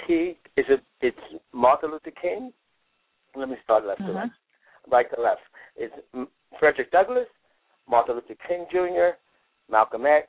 he 0.07 0.37
is 0.57 0.65
a 0.69 0.77
it's 1.01 1.17
Martin 1.53 1.91
Luther 1.91 2.11
King. 2.21 2.51
Let 3.35 3.49
me 3.49 3.55
start 3.63 3.85
left 3.85 4.01
to 4.01 4.11
right. 4.11 4.29
Right 4.91 5.05
to 5.15 5.21
left. 5.21 5.41
It's 5.75 5.93
Frederick 6.59 6.91
Douglass, 6.91 7.27
Martin 7.89 8.15
Luther 8.15 8.35
King 8.47 8.65
Jr., 8.71 9.17
Malcolm 9.69 10.05
X, 10.05 10.27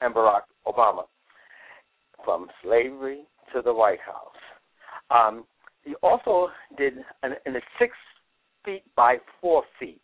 and 0.00 0.14
Barack 0.14 0.42
Obama 0.66 1.04
from 2.24 2.46
slavery 2.62 3.22
to 3.54 3.62
the 3.62 3.72
White 3.72 4.00
House. 4.00 4.26
Um, 5.10 5.44
he 5.84 5.94
also 6.02 6.48
did 6.76 6.94
an, 7.22 7.32
in 7.46 7.54
the 7.54 7.62
six 7.78 7.92
feet 8.64 8.82
by 8.96 9.16
four 9.40 9.62
feet. 9.78 10.00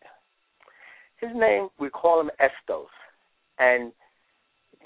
His 1.21 1.31
name, 1.35 1.69
we 1.79 1.89
call 1.89 2.21
him 2.21 2.31
Estos, 2.39 2.89
and 3.59 3.93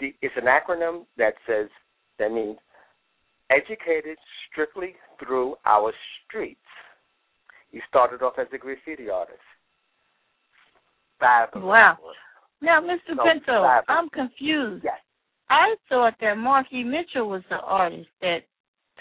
the, 0.00 0.14
it's 0.22 0.34
an 0.36 0.44
acronym 0.44 1.04
that 1.18 1.34
says 1.46 1.68
that 2.18 2.30
means 2.32 2.56
educated 3.50 4.16
strictly 4.50 4.94
through 5.18 5.56
our 5.66 5.92
streets. 6.26 6.60
He 7.72 7.80
started 7.88 8.22
off 8.22 8.34
as 8.38 8.46
a 8.52 8.58
graffiti 8.58 9.10
artist. 9.10 9.38
Fabulous. 11.18 11.66
Wow. 11.66 11.98
Now, 12.62 12.80
Mr. 12.80 13.16
So 13.16 13.22
Pinto, 13.22 13.62
fabulous. 13.62 13.84
I'm 13.88 14.08
confused. 14.10 14.84
Yes. 14.84 14.98
I 15.48 15.74
thought 15.88 16.14
that 16.20 16.36
Marky 16.36 16.84
Mitchell 16.84 17.28
was 17.28 17.42
the 17.50 17.56
artist 17.56 18.08
that 18.20 18.38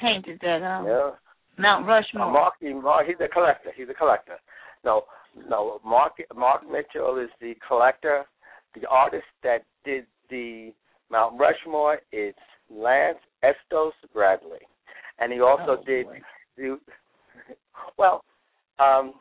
painted 0.01 0.39
that 0.41 0.63
um, 0.63 0.87
Yeah. 0.87 1.11
Mount 1.57 1.85
Rushmore. 1.85 2.29
Uh, 2.29 2.31
Mark, 2.31 2.53
Mark, 2.61 3.05
he's 3.05 3.15
a 3.19 3.27
collector. 3.27 3.71
He's 3.75 3.89
a 3.89 3.93
collector. 3.93 4.37
No, 4.83 5.03
no. 5.49 5.79
Mark 5.85 6.13
Mark 6.35 6.63
Mitchell 6.69 7.17
is 7.19 7.29
the 7.41 7.55
collector. 7.67 8.25
The 8.79 8.87
artist 8.87 9.25
that 9.43 9.63
did 9.83 10.05
the 10.29 10.73
Mount 11.09 11.39
Rushmore 11.39 11.99
is 12.11 12.35
Lance 12.69 13.17
Estos 13.43 13.93
Bradley, 14.13 14.59
and 15.19 15.33
he 15.33 15.41
also 15.41 15.77
Oh, 15.79 15.83
did 15.85 16.05
the. 16.55 16.79
Well, 17.97 18.23
um, 18.79 19.13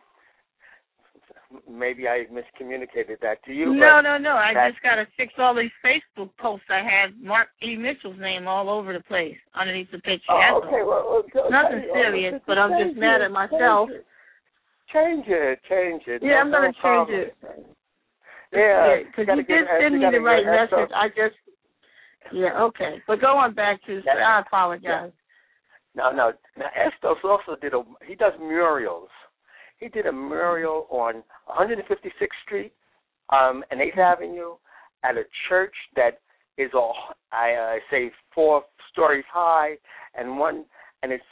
maybe 1.68 2.06
I 2.08 2.26
miscommunicated 2.30 3.20
that 3.22 3.42
to 3.44 3.52
you. 3.52 3.74
no, 3.74 4.00
no, 4.00 4.18
no. 4.18 4.32
I 4.32 4.52
just 4.70 4.82
got 4.82 4.96
to 4.96 5.06
fix 5.16 5.32
all 5.38 5.54
these 5.54 5.70
Facebook 5.84 6.30
posts. 6.38 6.66
I 6.68 6.82
had 6.82 7.20
Mark 7.22 7.48
E. 7.62 7.76
Mitchell's 7.76 8.18
name 8.18 8.46
all 8.46 8.68
over 8.68 8.92
the 8.92 9.00
place 9.00 9.36
underneath 9.54 9.90
the 9.90 9.98
picture. 9.98 10.30
Oh, 10.30 10.60
okay, 10.64 10.82
well, 10.84 11.24
well, 11.32 11.42
okay, 11.42 11.50
Nothing 11.50 11.88
serious, 11.92 12.40
but 12.46 12.58
I'm 12.58 12.72
just 12.84 12.98
mad 12.98 13.22
at 13.22 13.30
myself. 13.30 13.88
Change 14.92 15.24
it, 15.28 15.60
change 15.68 16.02
it. 16.06 16.22
Yeah, 16.22 16.30
No- 16.30 16.40
I'm 16.40 16.50
gonna 16.50 16.72
no 16.82 17.06
change 17.06 17.32
Yeah, 18.52 18.96
because 19.04 19.26
gotta 19.26 19.42
you 19.42 19.46
did 19.46 19.66
send 19.80 19.98
me 19.98 20.06
the 20.10 20.20
right 20.20 20.44
message. 20.46 20.90
I 20.94 21.08
just 21.08 21.36
yeah, 22.32 22.62
okay. 22.62 23.02
But 23.06 23.20
going 23.20 23.54
back 23.54 23.84
to 23.86 24.02
Yeah. 24.04 24.12
I 24.12 24.40
apologize. 24.40 25.12
No, 25.94 26.10
no. 26.10 26.32
Now 26.56 26.70
Estos 26.74 27.18
also 27.24 27.56
did 27.60 27.74
a. 27.74 27.82
He 28.06 28.14
does 28.14 28.32
murals. 28.38 29.10
He 29.78 29.88
did 29.88 30.06
a 30.06 30.12
mural 30.12 30.86
on 30.90 31.22
156th 31.48 32.28
Street 32.44 32.72
um, 33.30 33.64
and 33.70 33.80
8th 33.80 33.98
Avenue 33.98 34.56
at 35.04 35.16
a 35.16 35.24
church 35.48 35.74
that 35.94 36.20
is 36.56 36.70
all 36.74 36.96
I 37.30 37.52
uh, 37.52 37.76
say 37.90 38.10
four 38.34 38.64
stories 38.90 39.24
high 39.32 39.76
and 40.16 40.38
one 40.38 40.64
and 41.02 41.12
it's 41.12 41.24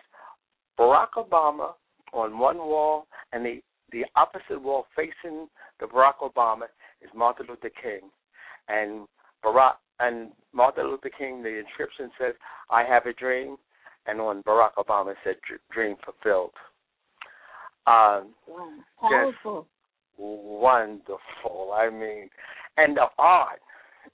Barack 0.78 1.14
Obama 1.16 1.72
on 2.16 2.38
one 2.38 2.58
wall 2.58 3.06
and 3.32 3.44
the 3.44 3.60
the 3.92 4.04
opposite 4.16 4.60
wall 4.60 4.86
facing 4.96 5.46
the 5.78 5.86
Barack 5.86 6.18
Obama 6.20 6.64
is 7.00 7.10
Martin 7.14 7.46
Luther 7.48 7.70
King 7.82 8.10
and 8.68 9.06
Barack 9.44 9.74
and 10.00 10.32
Martin 10.52 10.88
Luther 10.90 11.10
King 11.16 11.42
the 11.42 11.58
inscription 11.58 12.10
says 12.18 12.34
I 12.70 12.82
have 12.82 13.06
a 13.06 13.12
dream 13.12 13.56
and 14.06 14.20
on 14.20 14.42
Barack 14.42 14.74
Obama 14.78 15.12
it 15.12 15.16
said 15.24 15.36
dream 15.72 15.96
fulfilled. 16.04 16.52
Um, 17.86 18.34
Wow. 18.48 18.70
Powerful. 19.00 19.66
wonderful. 20.18 21.72
I 21.74 21.90
mean, 21.90 22.28
and 22.76 22.96
the 22.96 23.06
art, 23.18 23.60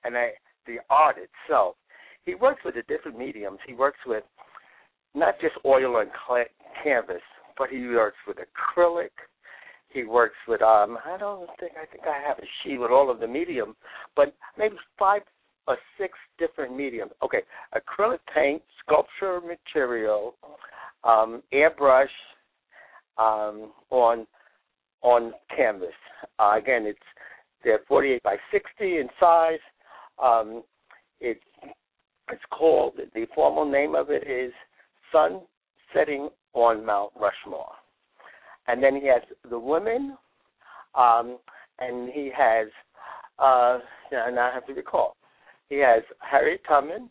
and 0.04 0.16
I, 0.16 0.30
the 0.66 0.76
art 0.90 1.16
itself. 1.16 1.76
He 2.24 2.34
works 2.34 2.60
with 2.64 2.74
the 2.74 2.82
different 2.82 3.18
mediums. 3.18 3.58
He 3.66 3.74
works 3.74 3.98
with 4.06 4.24
not 5.14 5.40
just 5.40 5.54
oil 5.64 5.98
and 5.98 6.10
canvas, 6.82 7.22
but 7.62 7.70
he 7.70 7.86
works 7.86 8.16
with 8.26 8.38
acrylic. 8.38 9.10
he 9.88 10.02
works 10.02 10.34
with 10.48 10.60
um 10.62 10.98
I 11.04 11.16
don't 11.16 11.48
think 11.60 11.72
I 11.80 11.86
think 11.86 12.02
I 12.08 12.20
have 12.26 12.38
a 12.38 12.48
sheet 12.62 12.78
with 12.78 12.90
all 12.90 13.08
of 13.08 13.20
the 13.20 13.28
medium, 13.28 13.76
but 14.16 14.34
maybe 14.58 14.74
five 14.98 15.22
or 15.68 15.76
six 15.96 16.18
different 16.40 16.76
mediums. 16.76 17.12
Okay, 17.22 17.42
acrylic 17.72 18.18
paint, 18.34 18.62
sculpture 18.84 19.40
material, 19.40 20.34
um, 21.04 21.40
airbrush 21.54 22.06
um, 23.16 23.70
on 23.90 24.26
on 25.02 25.32
canvas. 25.56 25.94
Uh, 26.40 26.54
again, 26.58 26.82
it's 26.84 26.98
they're 27.62 27.78
48 27.86 28.24
by 28.24 28.36
60 28.50 28.68
in 28.80 29.08
size. 29.20 29.60
Um, 30.20 30.64
it's 31.20 31.40
it's 32.28 32.42
called 32.50 32.94
the 33.14 33.26
formal 33.36 33.70
name 33.70 33.94
of 33.94 34.10
it 34.10 34.26
is 34.28 34.52
Sun 35.12 35.42
Setting 35.94 36.28
on 36.54 36.84
Mount 36.84 37.12
Rushmore 37.14 37.72
and 38.68 38.82
then 38.82 38.96
he 38.96 39.06
has 39.08 39.22
the 39.48 39.58
women, 39.58 40.16
um, 40.94 41.38
and 41.78 42.10
he 42.10 42.30
has, 42.36 42.68
uh, 43.38 43.78
and 44.10 44.38
I 44.38 44.52
have 44.52 44.66
to 44.66 44.74
recall, 44.74 45.16
he 45.68 45.76
has 45.76 46.02
Harriet 46.18 46.60
Tubman, 46.68 47.08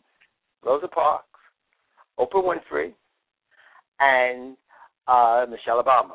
Rosa 0.64 0.88
Parks, 0.88 1.26
Oprah 2.18 2.42
Winfrey, 2.42 2.92
and 4.00 4.56
uh, 5.08 5.46
Michelle 5.50 5.82
Obama. 5.82 6.14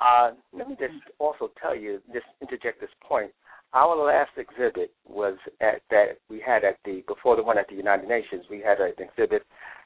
Uh, 0.00 0.32
let 0.52 0.68
me 0.68 0.76
just 0.78 0.94
also 1.18 1.50
tell 1.60 1.76
you, 1.76 2.00
just 2.12 2.26
interject 2.40 2.80
this 2.80 2.90
point. 3.06 3.30
Our 3.74 3.96
last 3.96 4.30
exhibit 4.36 4.92
was 5.06 5.36
at 5.60 5.82
that 5.90 6.18
we 6.30 6.40
had 6.44 6.64
at 6.64 6.78
the 6.84 7.02
before 7.06 7.36
the 7.36 7.42
one 7.42 7.58
at 7.58 7.68
the 7.68 7.74
United 7.74 8.08
Nations. 8.08 8.44
We 8.48 8.62
had 8.64 8.80
an 8.80 8.92
exhibit 8.98 9.42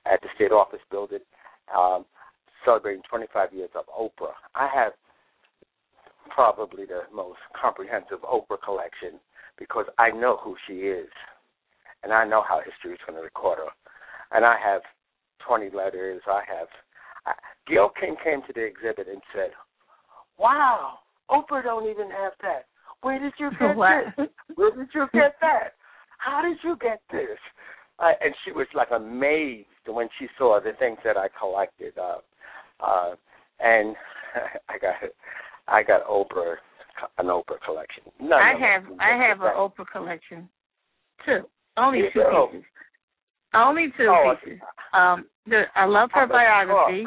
at 0.06 0.20
the 0.20 0.28
State 0.36 0.52
Office 0.52 0.80
Building. 0.90 1.18
Um, 1.76 2.04
celebrating 2.64 3.02
25 3.08 3.52
years 3.52 3.70
of 3.74 3.84
Oprah. 3.86 4.34
I 4.54 4.68
have 4.72 4.92
probably 6.30 6.86
the 6.86 7.02
most 7.14 7.38
comprehensive 7.60 8.20
Oprah 8.22 8.60
collection 8.64 9.20
because 9.58 9.86
I 9.98 10.10
know 10.10 10.38
who 10.42 10.56
she 10.66 10.86
is, 10.88 11.08
and 12.02 12.12
I 12.12 12.24
know 12.24 12.42
how 12.46 12.60
history 12.60 12.92
is 12.92 13.00
going 13.06 13.16
to 13.18 13.22
record 13.22 13.58
her. 13.58 13.70
And 14.36 14.44
I 14.44 14.56
have 14.62 14.82
20 15.46 15.70
letters. 15.76 16.22
I 16.26 16.42
have. 16.48 16.68
I, 17.26 17.32
Gayle 17.68 17.90
King 18.00 18.16
came 18.22 18.40
to 18.46 18.52
the 18.54 18.64
exhibit 18.64 19.08
and 19.08 19.20
said, 19.34 19.50
"Wow, 20.38 20.98
Oprah 21.30 21.62
don't 21.62 21.88
even 21.88 22.10
have 22.10 22.32
that. 22.42 22.66
Where 23.02 23.18
did 23.18 23.32
you 23.38 23.50
get 23.60 23.76
this? 23.76 24.28
Where 24.54 24.70
did 24.70 24.88
you 24.94 25.06
get 25.12 25.34
that? 25.40 25.74
How 26.18 26.42
did 26.42 26.58
you 26.64 26.76
get 26.80 27.02
this?" 27.10 27.38
Uh, 27.98 28.12
and 28.20 28.34
she 28.44 28.52
was 28.52 28.66
like 28.74 28.88
amazed 28.90 29.68
when 29.86 30.08
she 30.18 30.26
saw 30.38 30.60
the 30.62 30.72
things 30.78 30.98
that 31.04 31.16
I 31.16 31.28
collected. 31.38 31.94
Uh, 31.98 32.18
uh, 32.84 33.14
and 33.60 33.94
I 34.68 34.78
got 34.78 34.94
I 35.68 35.82
got 35.82 36.06
Oprah 36.06 36.56
an 37.18 37.26
Oprah 37.26 37.60
collection. 37.64 38.04
None 38.20 38.32
I 38.32 38.52
have 38.58 38.84
I 39.00 39.28
have 39.28 39.40
an 39.40 39.52
Oprah 39.56 39.86
collection 39.90 40.48
too. 41.24 41.40
Only 41.76 42.02
two 42.12 42.20
pieces. 42.20 42.64
Only 43.54 43.86
two 43.96 44.08
oh, 44.08 44.34
pieces. 44.42 44.60
Um, 44.92 45.26
the, 45.46 45.62
I 45.74 45.86
love 45.86 46.10
her 46.14 46.26
biography. 46.26 47.06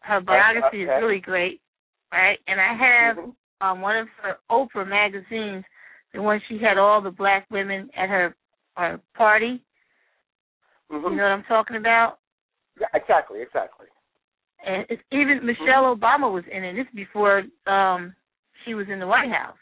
Her 0.00 0.20
biography 0.20 0.84
okay. 0.84 0.92
is 0.92 1.02
really 1.02 1.20
great, 1.20 1.60
right? 2.12 2.38
And 2.46 2.60
I 2.60 2.72
have 2.72 3.16
mm-hmm. 3.16 3.66
um 3.66 3.80
one 3.80 3.96
of 3.96 4.08
her 4.22 4.36
Oprah 4.50 4.88
magazines, 4.88 5.64
the 6.12 6.22
one 6.22 6.40
she 6.48 6.58
had 6.58 6.78
all 6.78 7.00
the 7.00 7.10
black 7.10 7.46
women 7.50 7.90
at 7.96 8.08
her 8.08 8.34
her 8.76 9.00
party. 9.16 9.62
Mm-hmm. 10.92 11.10
You 11.10 11.16
know 11.16 11.22
what 11.22 11.32
I'm 11.32 11.44
talking 11.44 11.76
about? 11.76 12.18
Yeah, 12.80 12.86
exactly, 12.94 13.40
exactly 13.42 13.86
and 14.66 14.86
it's, 14.88 15.02
even 15.12 15.44
Michelle 15.44 15.94
Obama 15.94 16.32
was 16.32 16.44
in 16.50 16.64
it. 16.64 16.74
This 16.74 16.86
before 16.94 17.42
um 17.66 18.14
she 18.64 18.74
was 18.74 18.86
in 18.90 18.98
the 18.98 19.06
White 19.06 19.30
House. 19.30 19.56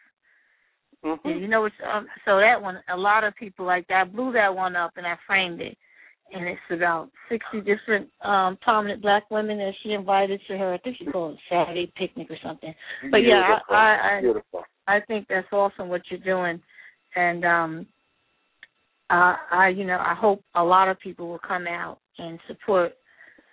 Mm-hmm. 1.05 1.29
And 1.29 1.41
you 1.41 1.49
know, 1.49 1.65
it's, 1.65 1.75
um, 1.93 2.07
so 2.25 2.39
that 2.39 2.63
one, 2.63 2.79
a 2.93 2.97
lot 2.97 3.25
of 3.25 3.35
people 3.35 3.67
like 3.67 3.87
that. 3.89 4.03
I 4.03 4.05
blew 4.05 4.33
that 4.33 4.55
one 4.55 4.77
up 4.77 4.93
and 4.97 5.07
I 5.07 5.17
framed 5.27 5.61
it, 5.61 5.77
and 6.33 6.47
it's 6.47 6.61
about 6.71 7.11
sixty 7.29 7.59
different 7.59 8.09
um 8.25 8.59
prominent 8.61 9.03
black 9.03 9.29
women 9.31 9.59
that 9.59 9.73
she 9.83 9.93
invited 9.93 10.41
to 10.49 10.57
her. 10.57 10.75
I 10.75 10.79
think 10.79 10.97
she 10.99 11.07
called 11.07 11.35
it 11.35 11.41
Saturday 11.51 11.93
picnic 11.97 12.29
or 12.31 12.39
something. 12.45 12.75
But 13.11 13.19
yeah, 13.19 13.59
I 13.69 13.75
I, 13.75 14.21
I 14.89 14.97
I 14.97 15.01
think 15.07 15.27
that's 15.29 15.53
awesome 15.53 15.89
what 15.89 16.03
you're 16.11 16.21
doing, 16.21 16.61
and 17.17 17.45
um, 17.45 17.87
uh, 19.13 19.37
I 19.51 19.69
you 19.69 19.85
know 19.85 19.99
I 19.99 20.15
hope 20.19 20.43
a 20.55 20.65
lot 20.65 20.89
of 20.89 20.99
people 20.99 21.29
will 21.29 21.41
come 21.47 21.67
out 21.67 21.99
and 22.19 22.39
support 22.49 22.93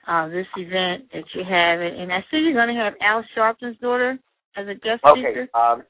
uh, 0.10 0.28
this 0.28 0.48
event 0.58 1.06
that 1.14 1.24
you 1.36 1.44
have. 1.44 1.80
And 1.80 2.12
I 2.12 2.20
see 2.32 2.38
you're 2.38 2.54
going 2.54 2.76
to 2.76 2.82
have 2.82 2.94
Al 3.02 3.24
Sharpton's 3.36 3.78
daughter 3.78 4.18
as 4.58 4.68
a 4.68 4.74
guest 4.74 5.04
okay. 5.08 5.22
speaker. 5.22 5.48
Um, 5.54 5.84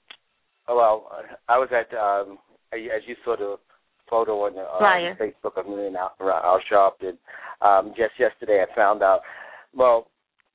well, 0.68 1.10
I 1.48 1.58
was 1.58 1.70
at, 1.72 1.96
um, 1.98 2.38
as 2.74 3.02
you 3.08 3.16
saw 3.24 3.36
the 3.38 3.56
photo 4.10 4.46
on 4.46 4.56
the 4.56 4.62
uh, 4.62 5.16
Facebook 5.16 5.58
of 5.58 5.68
me 5.68 5.88
and 5.88 5.96
Al, 5.96 6.14
Al 6.20 6.60
Sharpton. 6.72 7.18
Um, 7.62 7.94
just 7.96 8.14
yesterday, 8.20 8.64
I 8.70 8.76
found 8.76 9.02
out, 9.02 9.22
well, 9.74 10.08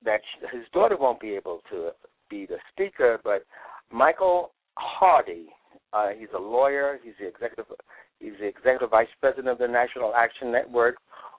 that 0.05 0.21
his 0.53 0.63
daughter 0.73 0.97
won't 0.99 1.21
be 1.21 1.31
able 1.31 1.61
to 1.71 1.91
be 2.31 2.47
the 2.47 2.57
speaker, 2.73 3.19
but 3.25 3.45
Michael 3.91 4.51
Hardy, 4.77 5.47
uh, 5.93 6.09
he's 6.19 6.29
a 6.37 6.41
lawyer. 6.41 6.99
He's 7.03 7.15
the 7.19 7.29
executive. 7.29 7.67
He's 8.25 8.33
the 8.41 8.47
executive 8.47 8.91
vice 8.91 9.09
president 9.21 9.49
of 9.49 9.59
the 9.59 9.69
National 9.69 10.15
Action 10.15 10.51
Network. 10.51 10.97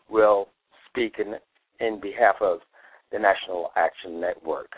Will 0.08 0.50
speak 0.88 1.16
in 1.18 1.34
in 1.86 2.00
behalf 2.00 2.36
of 2.42 2.60
the 3.12 3.18
National 3.18 3.72
Action 3.76 4.22
Network. 4.22 4.70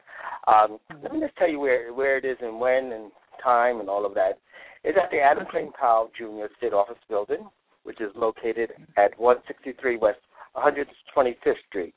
Um, 0.48 0.78
let 1.04 1.12
me 1.12 1.20
just 1.20 1.36
tell 1.36 1.50
you 1.50 1.60
where 1.60 1.94
where 1.94 2.18
it 2.18 2.24
is 2.24 2.38
and 2.40 2.62
when 2.62 2.94
and 2.94 3.12
time 3.44 3.82
and 3.82 3.90
all 3.90 4.06
of 4.06 4.14
that. 4.14 4.40
It's 4.86 4.98
at 5.02 5.12
the 5.12 5.20
Adam 5.20 5.46
Clayton 5.52 5.74
Powell 5.78 6.10
Jr. 6.18 6.46
State 6.58 6.72
Office 6.72 6.96
Building, 7.10 7.50
which 7.84 8.00
is 8.00 8.12
located 8.16 8.72
at 8.96 9.20
163 9.20 9.98
West 9.98 10.20
125th 10.56 11.56
Street. 11.68 11.94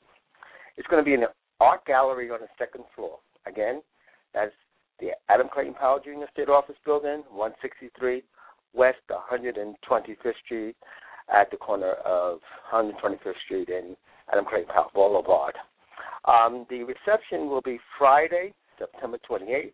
It's 0.75 0.87
going 0.89 1.01
to 1.01 1.05
be 1.05 1.13
an 1.13 1.23
art 1.61 1.85
gallery 1.85 2.29
on 2.31 2.39
the 2.41 2.47
second 2.59 2.83
floor. 2.95 3.19
Again, 3.47 3.81
that's 4.33 4.51
the 4.99 5.11
Adam 5.29 5.47
Clayton 5.53 5.75
Powell 5.75 6.01
Jr. 6.03 6.25
State 6.33 6.49
Office 6.49 6.75
Building, 6.83 7.23
163 7.31 8.23
West 8.73 8.99
125th 9.09 10.33
Street, 10.45 10.75
at 11.33 11.49
the 11.51 11.57
corner 11.57 11.93
of 12.05 12.39
125th 12.73 13.33
Street 13.45 13.69
and 13.69 13.95
Adam 14.31 14.45
Clayton 14.45 14.69
Powell 14.73 14.91
Boulevard. 14.93 15.55
Um, 16.25 16.65
the 16.69 16.83
reception 16.83 17.49
will 17.49 17.61
be 17.61 17.79
Friday, 17.97 18.53
September 18.77 19.17
28th, 19.29 19.71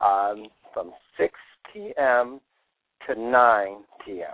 um, 0.00 0.48
from 0.72 0.92
6 1.18 1.32
p.m. 1.72 2.40
to 3.06 3.20
9 3.20 3.76
p.m. 4.04 4.26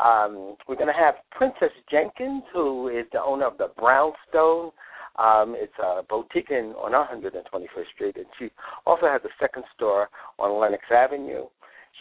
Um, 0.00 0.56
we're 0.68 0.74
going 0.74 0.88
to 0.88 0.92
have 0.92 1.14
Princess 1.30 1.72
Jenkins, 1.90 2.42
who 2.52 2.88
is 2.88 3.06
the 3.12 3.22
owner 3.22 3.46
of 3.46 3.58
the 3.58 3.68
Brownstone. 3.78 4.72
Um, 5.16 5.54
it's 5.56 5.72
a 5.82 6.02
boutique 6.02 6.50
in, 6.50 6.74
on 6.76 6.92
125th 6.92 7.94
Street, 7.94 8.16
and 8.16 8.26
she 8.38 8.50
also 8.86 9.06
has 9.06 9.22
a 9.24 9.28
second 9.40 9.64
store 9.74 10.08
on 10.38 10.60
Lenox 10.60 10.82
Avenue. 10.90 11.44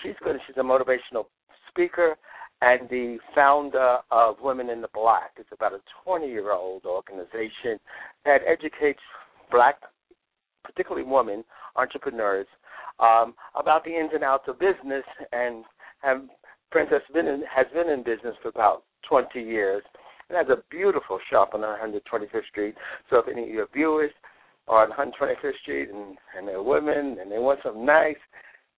She's 0.02 0.16
good. 0.24 0.38
She's 0.48 0.58
a 0.58 0.62
motivational 0.62 1.26
speaker 1.70 2.16
and 2.62 2.88
the 2.90 3.18
founder 3.36 3.98
of 4.10 4.38
Women 4.42 4.70
in 4.70 4.82
the 4.82 4.88
Black. 4.94 5.32
It's 5.38 5.50
about 5.52 5.74
a 5.74 5.80
20 6.06 6.28
year 6.28 6.54
old 6.54 6.86
organization 6.86 7.80
that 8.26 8.40
educates 8.48 9.02
black, 9.52 9.76
particularly 10.64 11.06
women, 11.06 11.44
entrepreneurs, 11.76 12.48
um, 13.00 13.34
about 13.60 13.84
the 13.84 13.92
ins 13.92 14.12
and 14.14 14.24
outs 14.24 14.46
of 14.48 14.60
business. 14.60 15.04
And, 15.32 15.66
and 16.04 16.30
Princess 16.72 17.02
been 17.14 17.28
in, 17.28 17.44
has 17.54 17.68
been 17.74 17.90
in 17.90 18.04
business 18.04 18.36
for 18.42 18.50
about 18.50 18.84
20 19.10 19.42
years 19.42 19.84
and 20.30 20.38
has 20.38 20.48
a 20.48 20.64
beautiful 20.70 21.20
shop 21.30 21.52
on 21.54 21.62
125th 21.62 22.48
Street. 22.50 22.76
So 23.10 23.18
if 23.18 23.28
any 23.28 23.44
of 23.44 23.50
your 23.50 23.68
viewers 23.74 24.12
are 24.70 24.90
on 24.90 24.92
125th 24.92 25.60
Street 25.62 25.90
and, 25.90 26.18
and 26.38 26.48
they're 26.48 26.64
women 26.64 27.18
and 27.20 27.30
they 27.30 27.40
want 27.40 27.60
something 27.62 27.86
nice, 27.86 28.16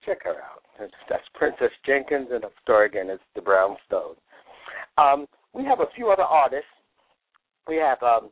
check 0.06 0.22
her 0.24 0.36
out. 0.36 0.62
That's, 0.78 0.92
that's 1.10 1.24
Princess 1.34 1.72
Jenkins, 1.84 2.28
and 2.30 2.44
the 2.44 2.50
story 2.62 2.86
again 2.86 3.10
is 3.10 3.18
The 3.34 3.42
Brownstone. 3.42 4.14
Um, 4.96 5.26
we 5.52 5.64
have 5.64 5.80
a 5.80 5.86
few 5.94 6.10
other 6.10 6.22
artists. 6.22 6.66
We 7.68 7.76
have 7.76 8.02
um, 8.02 8.30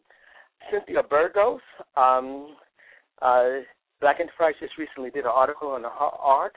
Cynthia 0.71 1.03
Burgos. 1.03 1.61
Um, 1.97 2.57
uh, 3.21 3.65
Black 4.01 4.21
Enterprise 4.21 4.55
just 4.61 4.79
recently 4.79 5.11
did 5.11 5.25
an 5.25 5.33
article 5.35 5.69
on 5.69 5.83
her 5.83 5.89
art. 5.89 6.55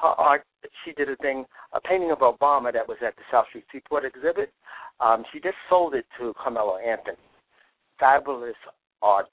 Her 0.00 0.08
art, 0.08 0.44
she 0.84 0.92
did 0.92 1.10
a 1.10 1.16
thing, 1.16 1.44
a 1.74 1.80
painting 1.80 2.10
of 2.10 2.18
Obama 2.18 2.72
that 2.72 2.88
was 2.88 2.96
at 3.06 3.16
the 3.16 3.22
South 3.30 3.46
Street 3.48 3.64
Seaport 3.70 4.04
exhibit. 4.04 4.52
Um, 5.00 5.24
she 5.32 5.40
just 5.40 5.56
sold 5.68 5.94
it 5.94 6.06
to 6.18 6.32
Carmelo 6.42 6.78
Anthony. 6.78 7.16
Fabulous 7.98 8.56
artist. 9.02 9.30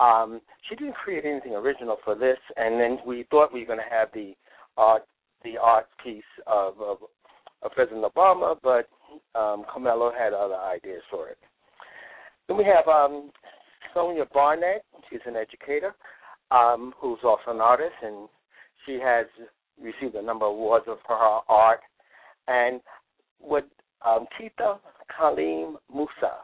Um, 0.00 0.40
she 0.68 0.76
didn't 0.76 0.94
create 0.94 1.24
anything 1.24 1.54
original 1.54 1.96
for 2.04 2.14
this, 2.14 2.38
and 2.56 2.80
then 2.80 2.98
we 3.06 3.24
thought 3.30 3.52
we 3.52 3.60
were 3.60 3.66
going 3.66 3.78
to 3.78 3.94
have 3.94 4.08
the 4.14 4.34
art, 4.76 5.02
the 5.44 5.58
art 5.58 5.86
piece 6.04 6.22
of, 6.46 6.80
of, 6.80 6.98
of 7.62 7.72
President 7.72 8.04
Obama, 8.04 8.56
but 8.62 8.88
um, 9.38 9.64
Carmelo 9.70 10.12
had 10.16 10.32
other 10.32 10.56
ideas 10.56 11.02
for 11.10 11.28
it. 11.28 11.38
Then 12.46 12.56
we 12.56 12.64
have 12.64 12.86
um, 12.86 13.30
Sonia 13.92 14.24
Barnett. 14.32 14.84
She's 15.10 15.20
an 15.26 15.36
educator 15.36 15.94
um, 16.50 16.94
who's 17.00 17.18
also 17.24 17.50
an 17.50 17.60
artist, 17.60 17.94
and 18.02 18.28
she 18.86 18.98
has 19.02 19.26
received 19.80 20.14
a 20.14 20.22
number 20.22 20.46
of 20.46 20.52
awards 20.52 20.86
for 20.86 21.16
her 21.16 21.38
art. 21.48 21.80
And 22.46 22.80
with 23.40 23.64
um, 24.06 24.26
Tita 24.38 24.76
Khalim 25.18 25.74
Musa, 25.92 26.38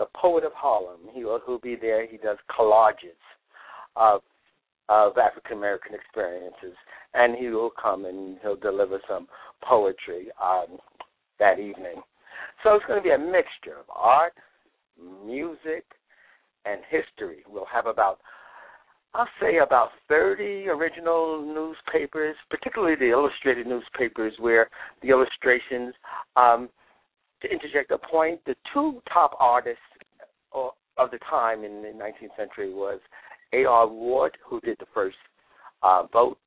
the 0.00 0.06
poet 0.18 0.44
of 0.44 0.52
Harlem, 0.54 1.00
he 1.12 1.24
will 1.24 1.40
who'll 1.44 1.58
be 1.58 1.76
there. 1.76 2.06
He 2.06 2.16
does 2.16 2.38
collages 2.50 3.20
of 3.96 4.22
of 4.88 5.18
African 5.18 5.58
American 5.58 5.94
experiences, 5.94 6.74
and 7.12 7.36
he 7.36 7.48
will 7.50 7.70
come 7.70 8.06
and 8.06 8.38
he'll 8.40 8.56
deliver 8.56 8.98
some 9.06 9.28
poetry 9.62 10.28
um, 10.42 10.78
that 11.38 11.58
evening. 11.58 12.00
So 12.64 12.74
it's 12.74 12.84
going 12.86 12.98
to 12.98 13.04
be 13.06 13.14
a 13.14 13.18
mixture 13.18 13.78
of 13.78 13.84
art, 13.94 14.32
music, 15.24 15.84
and 16.64 16.80
history. 16.88 17.44
We'll 17.46 17.68
have 17.70 17.86
about 17.86 18.20
I'll 19.12 19.28
say 19.38 19.58
about 19.58 19.90
30 20.08 20.68
original 20.68 21.42
newspapers, 21.42 22.36
particularly 22.48 22.94
the 22.94 23.10
illustrated 23.10 23.66
newspapers, 23.66 24.32
where 24.38 24.70
the 25.02 25.08
illustrations, 25.08 25.94
um, 26.36 26.70
to 27.42 27.50
interject 27.50 27.90
a 27.90 27.98
point, 27.98 28.40
the 28.46 28.54
two 28.72 29.02
top 29.12 29.32
artists 29.40 29.82
of 31.00 31.10
the 31.10 31.18
time 31.30 31.64
in 31.64 31.82
the 31.82 31.88
19th 31.88 32.36
century 32.36 32.72
was 32.74 33.00
A.R. 33.54 33.88
Waud, 33.88 34.32
who 34.46 34.60
did 34.60 34.76
the 34.78 34.86
first 34.92 35.16
uh, 35.82 36.02
boat 36.12 36.38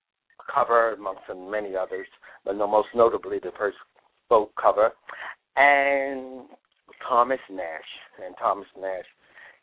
cover, 0.54 0.94
amongst 0.94 1.24
many 1.36 1.76
others, 1.76 2.08
but 2.46 2.56
no, 2.56 2.68
most 2.68 2.90
notably 2.94 3.40
the 3.40 3.52
first 3.58 3.78
boat 4.30 4.52
cover, 4.62 4.92
and 5.56 6.46
Thomas 7.08 7.40
Nast. 7.50 7.84
And 8.24 8.36
Thomas 8.40 8.68
Nast 8.80 9.08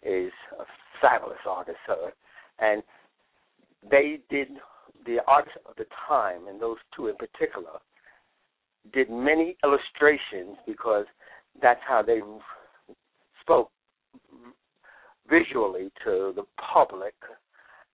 is 0.03 0.33
a 0.59 0.65
fabulous 1.01 1.39
artist. 1.49 1.79
Uh, 1.89 2.11
and 2.59 2.83
they 3.89 4.19
did, 4.29 4.49
the 5.07 5.19
artists 5.29 5.59
of 5.69 5.77
the 5.77 5.87
time, 6.09 6.49
and 6.49 6.61
those 6.61 6.79
two 6.97 7.07
in 7.09 7.15
particular, 7.17 7.79
did 8.93 9.09
many 9.09 9.57
illustrations 9.63 10.57
because 10.67 11.07
that's 11.63 11.81
how 11.87 12.03
they 12.03 12.21
spoke 13.41 13.71
visually 15.31 15.91
to 16.05 16.33
the 16.35 16.45
public 16.73 17.15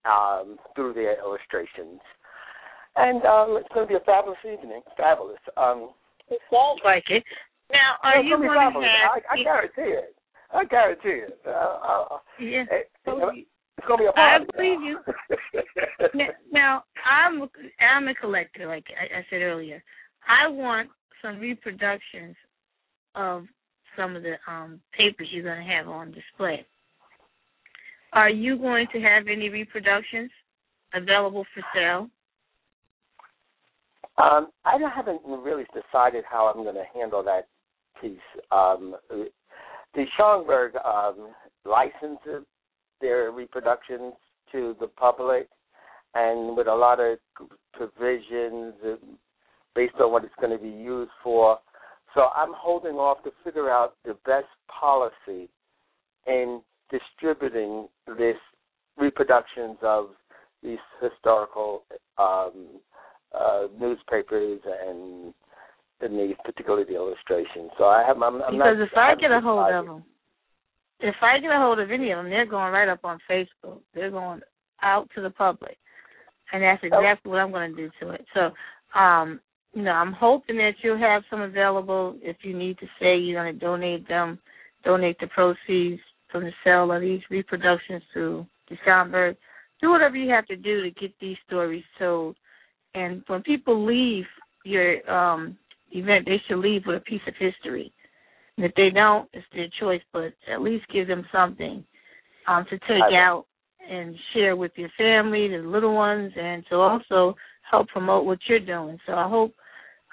um, 0.05 0.57
through 0.75 0.95
their 0.95 1.19
illustrations. 1.19 2.01
And 2.97 3.23
um, 3.25 3.57
it's 3.61 3.69
going 3.75 3.87
to 3.87 3.93
be 3.93 3.97
a 3.97 4.05
fabulous 4.05 4.39
evening. 4.41 4.81
Fabulous. 4.97 5.39
Um, 5.57 5.91
it 6.29 6.41
sounds 6.51 6.81
like 6.85 7.05
it. 7.11 7.23
Now, 7.71 7.97
are 8.03 8.23
you 8.23 8.37
going 8.37 8.49
to 8.49 8.59
have? 8.59 8.73
I, 8.77 9.21
I 9.31 9.43
guarantee 9.43 9.93
it. 9.93 10.17
I 10.53 10.65
guarantee 10.65 11.27
it. 11.27 11.39
Uh, 11.47 11.51
uh, 11.51 12.19
yeah. 12.41 12.65
It, 12.71 12.91
it's 13.05 13.87
going 13.87 13.99
to 13.99 14.05
be 14.05 14.07
a 14.07 14.13
party. 14.13 14.47
I 14.49 14.57
believe 14.57 14.81
you. 14.81 14.99
now, 16.15 16.29
now, 16.53 16.85
I'm 17.05 17.43
I'm 17.81 18.09
a 18.09 18.15
collector, 18.15 18.67
like 18.67 18.85
I, 18.91 19.19
I 19.19 19.27
said 19.29 19.43
earlier. 19.43 19.83
I 20.27 20.49
want 20.49 20.89
some 21.21 21.39
reproductions 21.39 22.37
of 23.15 23.45
some 23.97 24.17
of 24.17 24.23
the 24.23 24.37
um 24.49 24.81
papers 24.97 25.29
you're 25.31 25.45
going 25.45 25.65
to 25.67 25.73
have 25.73 25.89
on 25.89 26.13
display. 26.13 26.65
Are 28.17 28.31
you 28.31 28.57
going 28.57 28.87
to 28.95 29.01
have 29.01 29.29
any 29.29 29.51
reproductions 29.51 30.31
available 30.95 31.45
for 31.53 31.63
sale? 31.75 32.09
Um, 34.17 34.49
I 34.65 34.79
haven't 34.95 35.21
really 35.27 35.67
decided 35.75 36.25
how 36.27 36.47
I'm 36.47 36.63
going 36.65 36.77
to 36.77 36.99
handle 36.99 37.23
that 37.25 37.47
piece. 38.01 38.17
Um, 38.51 38.97
the 39.11 40.05
Schomburg 40.19 40.83
um, 40.83 41.29
licenses 41.67 42.47
their 43.03 43.31
reproductions 43.33 44.15
to 44.51 44.75
the 44.81 44.87
public, 44.87 45.49
and 46.15 46.57
with 46.57 46.69
a 46.69 46.75
lot 46.75 46.99
of 46.99 47.19
provisions 47.75 48.73
based 49.75 49.97
on 50.01 50.11
what 50.11 50.25
it's 50.25 50.33
going 50.41 50.57
to 50.57 50.63
be 50.63 50.71
used 50.71 51.11
for. 51.23 51.59
So 52.15 52.29
I'm 52.35 52.55
holding 52.57 52.95
off 52.95 53.23
to 53.25 53.31
figure 53.45 53.71
out 53.71 53.97
the 54.07 54.17
best 54.25 54.47
policy 54.69 55.51
in 56.27 56.63
distributing 56.91 57.89
this 58.07 58.37
reproductions 58.97 59.77
of 59.83 60.11
these 60.63 60.79
historical 61.03 61.85
um, 62.19 62.81
uh, 63.39 63.67
newspapers 63.79 64.61
and 64.65 65.35
the 66.01 66.09
needs, 66.09 66.39
particularly 66.45 66.85
the 66.85 66.95
illustrations. 66.95 67.71
So 67.79 67.85
I 67.85 68.05
have. 68.07 68.17
I'm, 68.17 68.43
I'm 68.43 68.53
because 68.53 68.79
not, 68.79 68.81
if 68.81 68.91
I, 68.97 69.13
I 69.13 69.15
get 69.15 69.31
a 69.31 69.41
hold 69.41 69.73
of 69.73 69.87
them, 69.87 70.05
if 71.01 71.15
I 71.23 71.39
get 71.39 71.51
a 71.51 71.59
hold 71.59 71.79
of 71.79 71.91
any 71.91 72.11
of 72.11 72.19
them, 72.19 72.31
they're 72.31 72.47
going 72.47 72.73
right 72.73 72.89
up 72.89 73.05
on 73.05 73.19
Facebook. 73.31 73.81
They're 73.95 74.11
going 74.11 74.41
out 74.83 75.09
to 75.15 75.23
the 75.23 75.31
public, 75.31 75.77
and 76.53 76.63
that's 76.63 76.83
oh. 76.85 76.87
exactly 76.87 77.31
what 77.31 77.41
I'm 77.41 77.51
going 77.51 77.75
to 77.75 77.77
do 77.77 77.91
to 78.01 78.11
it. 78.11 78.25
So, 78.35 78.99
um, 78.99 79.41
you 79.73 79.83
know, 79.83 79.93
I'm 79.93 80.13
hoping 80.13 80.57
that 80.57 80.73
you'll 80.83 80.99
have 80.99 81.23
some 81.31 81.41
available. 81.41 82.17
If 82.23 82.39
you 82.43 82.57
need 82.57 82.79
to 82.79 82.87
say 83.01 83.17
you're 83.17 83.43
going 83.43 83.55
to 83.55 83.59
donate 83.59 84.09
them, 84.09 84.39
donate 84.85 85.19
the 85.21 85.29
proceeds 85.29 86.01
from 86.37 86.45
the 86.45 86.53
sale 86.65 86.93
of 86.93 87.01
these 87.01 87.23
reproductions 87.31 88.03
to 88.13 88.47
the 88.69 88.77
Schomburg. 88.87 89.37
Do 89.81 89.91
whatever 89.91 90.17
you 90.17 90.31
have 90.31 90.47
to 90.47 90.57
do 90.57 90.83
to 90.83 90.91
get 90.91 91.15
these 91.19 91.39
stories 91.47 91.85
told. 91.99 92.37
And 92.95 93.23
when 93.27 93.43
people 93.43 93.87
leave 93.87 94.27
your 94.65 95.11
um, 95.11 95.57
event, 95.93 96.27
they 96.27 96.41
should 96.47 96.59
leave 96.59 96.83
with 96.87 96.97
a 96.97 97.01
piece 97.01 97.23
of 97.27 97.33
history. 97.39 97.91
And 98.57 98.67
if 98.67 98.73
they 98.75 98.91
don't, 98.91 99.31
it's 99.33 99.47
their 99.55 99.69
choice, 99.81 100.03
but 100.13 100.35
at 100.53 100.61
least 100.61 100.85
give 100.93 101.09
them 101.09 101.25
something 101.33 101.83
um, 102.47 102.67
to 102.69 102.79
take 102.81 103.15
out 103.15 103.47
and 103.91 104.15
share 104.35 104.57
with 104.57 104.73
your 104.77 104.91
family, 104.99 105.49
the 105.49 105.67
little 105.67 105.95
ones, 105.95 106.33
and 106.39 106.65
to 106.69 106.77
also 106.77 107.35
help 107.71 107.89
promote 107.89 108.27
what 108.27 108.39
you're 108.47 108.61
doing. 108.61 108.99
So 109.07 109.15
I 109.15 109.27
hope 109.27 109.55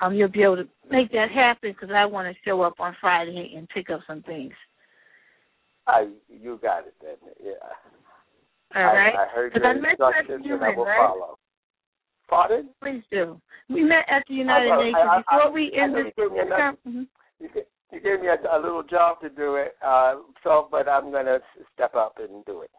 um, 0.01 0.13
you'll 0.13 0.29
be 0.29 0.43
able 0.43 0.57
to 0.57 0.69
make 0.89 1.11
that 1.11 1.31
happen 1.31 1.73
because 1.73 1.93
I 1.93 2.05
want 2.05 2.33
to 2.33 2.49
show 2.49 2.61
up 2.61 2.75
on 2.79 2.95
Friday 3.01 3.55
and 3.57 3.67
pick 3.67 3.89
up 3.89 4.01
some 4.07 4.21
things. 4.23 4.53
I, 5.87 6.07
you 6.29 6.59
got 6.61 6.87
it 6.87 6.95
then. 7.01 7.15
Yeah. 7.43 7.51
All 8.75 8.83
right. 8.83 9.13
I, 9.15 9.23
I 9.23 9.27
heard 9.33 9.53
your 9.53 9.89
instructions 9.89 10.45
and 10.45 10.63
I 10.63 10.69
will 10.75 10.85
right? 10.85 10.97
follow. 10.97 11.37
Pardon? 12.29 12.69
Please 12.81 13.03
do. 13.11 13.39
We 13.69 13.83
met 13.83 14.05
at 14.09 14.23
the 14.27 14.35
United 14.35 14.71
I, 14.71 14.77
Nations 14.77 15.09
I, 15.09 15.21
before 15.21 15.51
we 15.51 15.71
ended. 15.79 16.07
Mm-hmm. 16.17 17.03
You, 17.39 17.49
you 17.91 18.01
gave 18.01 18.21
me 18.21 18.27
a, 18.27 18.57
a 18.57 18.59
little 18.59 18.83
job 18.83 19.21
to 19.21 19.29
do 19.29 19.55
it, 19.55 19.75
uh, 19.85 20.15
so 20.43 20.67
but 20.71 20.87
I'm 20.89 21.11
gonna 21.11 21.39
step 21.73 21.95
up 21.95 22.15
and 22.17 22.43
do 22.45 22.61
it. 22.61 22.71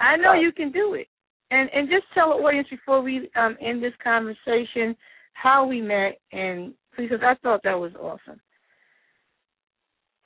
I 0.00 0.16
know 0.16 0.32
you 0.32 0.52
can 0.52 0.72
do 0.72 0.94
it, 0.94 1.08
and 1.50 1.70
and 1.72 1.88
just 1.88 2.04
tell 2.14 2.30
the 2.30 2.42
audience 2.42 2.68
before 2.68 3.00
we 3.02 3.30
um, 3.36 3.56
end 3.60 3.82
this 3.82 3.92
conversation 4.02 4.96
how 5.34 5.66
we 5.66 5.80
met, 5.80 6.18
and 6.32 6.74
because 6.96 7.20
I 7.22 7.34
thought 7.42 7.60
that 7.64 7.78
was 7.78 7.92
awesome. 7.94 8.40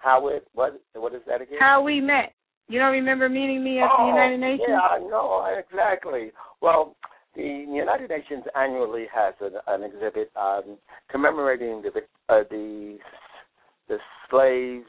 How 0.01 0.29
it 0.29 0.47
what 0.55 0.81
what 0.95 1.15
is 1.15 1.23
that 1.27 1.41
again? 1.41 1.59
How 1.61 1.83
we 1.83 2.01
met. 2.01 2.33
You 2.69 2.79
don't 2.79 2.93
remember 2.93 3.29
meeting 3.29 3.65
me 3.65 3.81
at 3.81 3.89
oh, 3.91 4.05
the 4.05 4.09
United 4.09 4.39
Nations? 4.39 4.69
Yeah, 4.69 4.79
I 4.79 4.99
know 4.99 5.45
exactly. 5.59 6.31
Well, 6.61 6.97
the 7.35 7.43
United 7.43 8.11
Nations 8.11 8.45
annually 8.57 9.07
has 9.13 9.35
an, 9.41 9.55
an 9.67 9.83
exhibit 9.83 10.31
um, 10.37 10.79
commemorating 11.11 11.83
the 11.83 11.91
uh, 12.29 12.45
the 12.51 12.99
the 13.89 13.99
slaves 14.31 14.89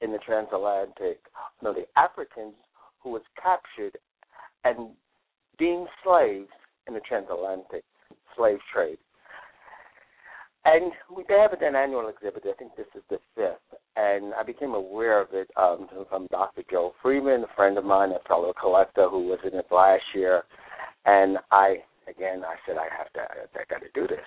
in 0.00 0.12
the 0.12 0.18
transatlantic, 0.18 1.18
no, 1.62 1.72
the 1.72 1.86
Africans 1.96 2.54
who 3.00 3.10
was 3.10 3.22
captured 3.42 3.98
and 4.64 4.90
being 5.58 5.86
slaves 6.04 6.48
in 6.86 6.94
the 6.94 7.00
transatlantic 7.00 7.84
slave 8.36 8.58
trade. 8.72 8.98
And 10.64 10.92
we, 11.14 11.24
have 11.28 11.52
an 11.52 11.76
annual 11.76 12.08
exhibit. 12.08 12.44
I 12.46 12.54
think 12.58 12.74
this 12.76 12.86
is 12.94 13.02
the 13.10 13.18
fifth, 13.34 13.80
and 13.96 14.32
I 14.32 14.42
became 14.42 14.72
aware 14.72 15.20
of 15.20 15.28
it 15.32 15.50
um, 15.56 15.88
from 16.08 16.26
Dr. 16.30 16.62
Joe 16.70 16.94
Freeman, 17.02 17.44
a 17.44 17.54
friend 17.54 17.76
of 17.76 17.84
mine, 17.84 18.12
a 18.12 18.28
fellow 18.28 18.54
collector 18.58 19.08
who 19.08 19.26
was 19.26 19.38
in 19.44 19.58
it 19.58 19.66
last 19.70 20.02
year. 20.14 20.44
And 21.04 21.36
I, 21.50 21.76
again, 22.08 22.42
I 22.44 22.54
said 22.66 22.76
I 22.78 22.88
have 22.96 23.12
to, 23.12 23.20
I 23.20 23.64
got 23.68 23.82
to 23.82 23.88
do 23.94 24.06
this. 24.06 24.24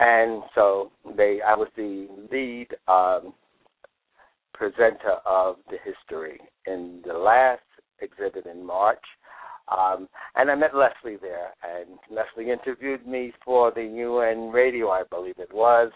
And 0.00 0.42
so 0.54 0.92
they, 1.16 1.38
I 1.46 1.54
was 1.54 1.68
the 1.76 2.08
lead 2.30 2.68
um, 2.86 3.32
presenter 4.52 5.16
of 5.24 5.56
the 5.70 5.78
history 5.82 6.38
in 6.66 7.00
the 7.06 7.14
last 7.14 7.62
exhibit 8.00 8.46
in 8.46 8.64
March. 8.64 9.02
Um, 9.76 10.08
and 10.36 10.50
I 10.50 10.54
met 10.54 10.74
Leslie 10.74 11.18
there, 11.20 11.52
and 11.62 11.98
Leslie 12.10 12.50
interviewed 12.50 13.06
me 13.06 13.32
for 13.44 13.70
the 13.70 13.82
UN 13.82 14.50
radio, 14.50 14.90
I 14.90 15.02
believe 15.10 15.34
it 15.38 15.52
was, 15.52 15.90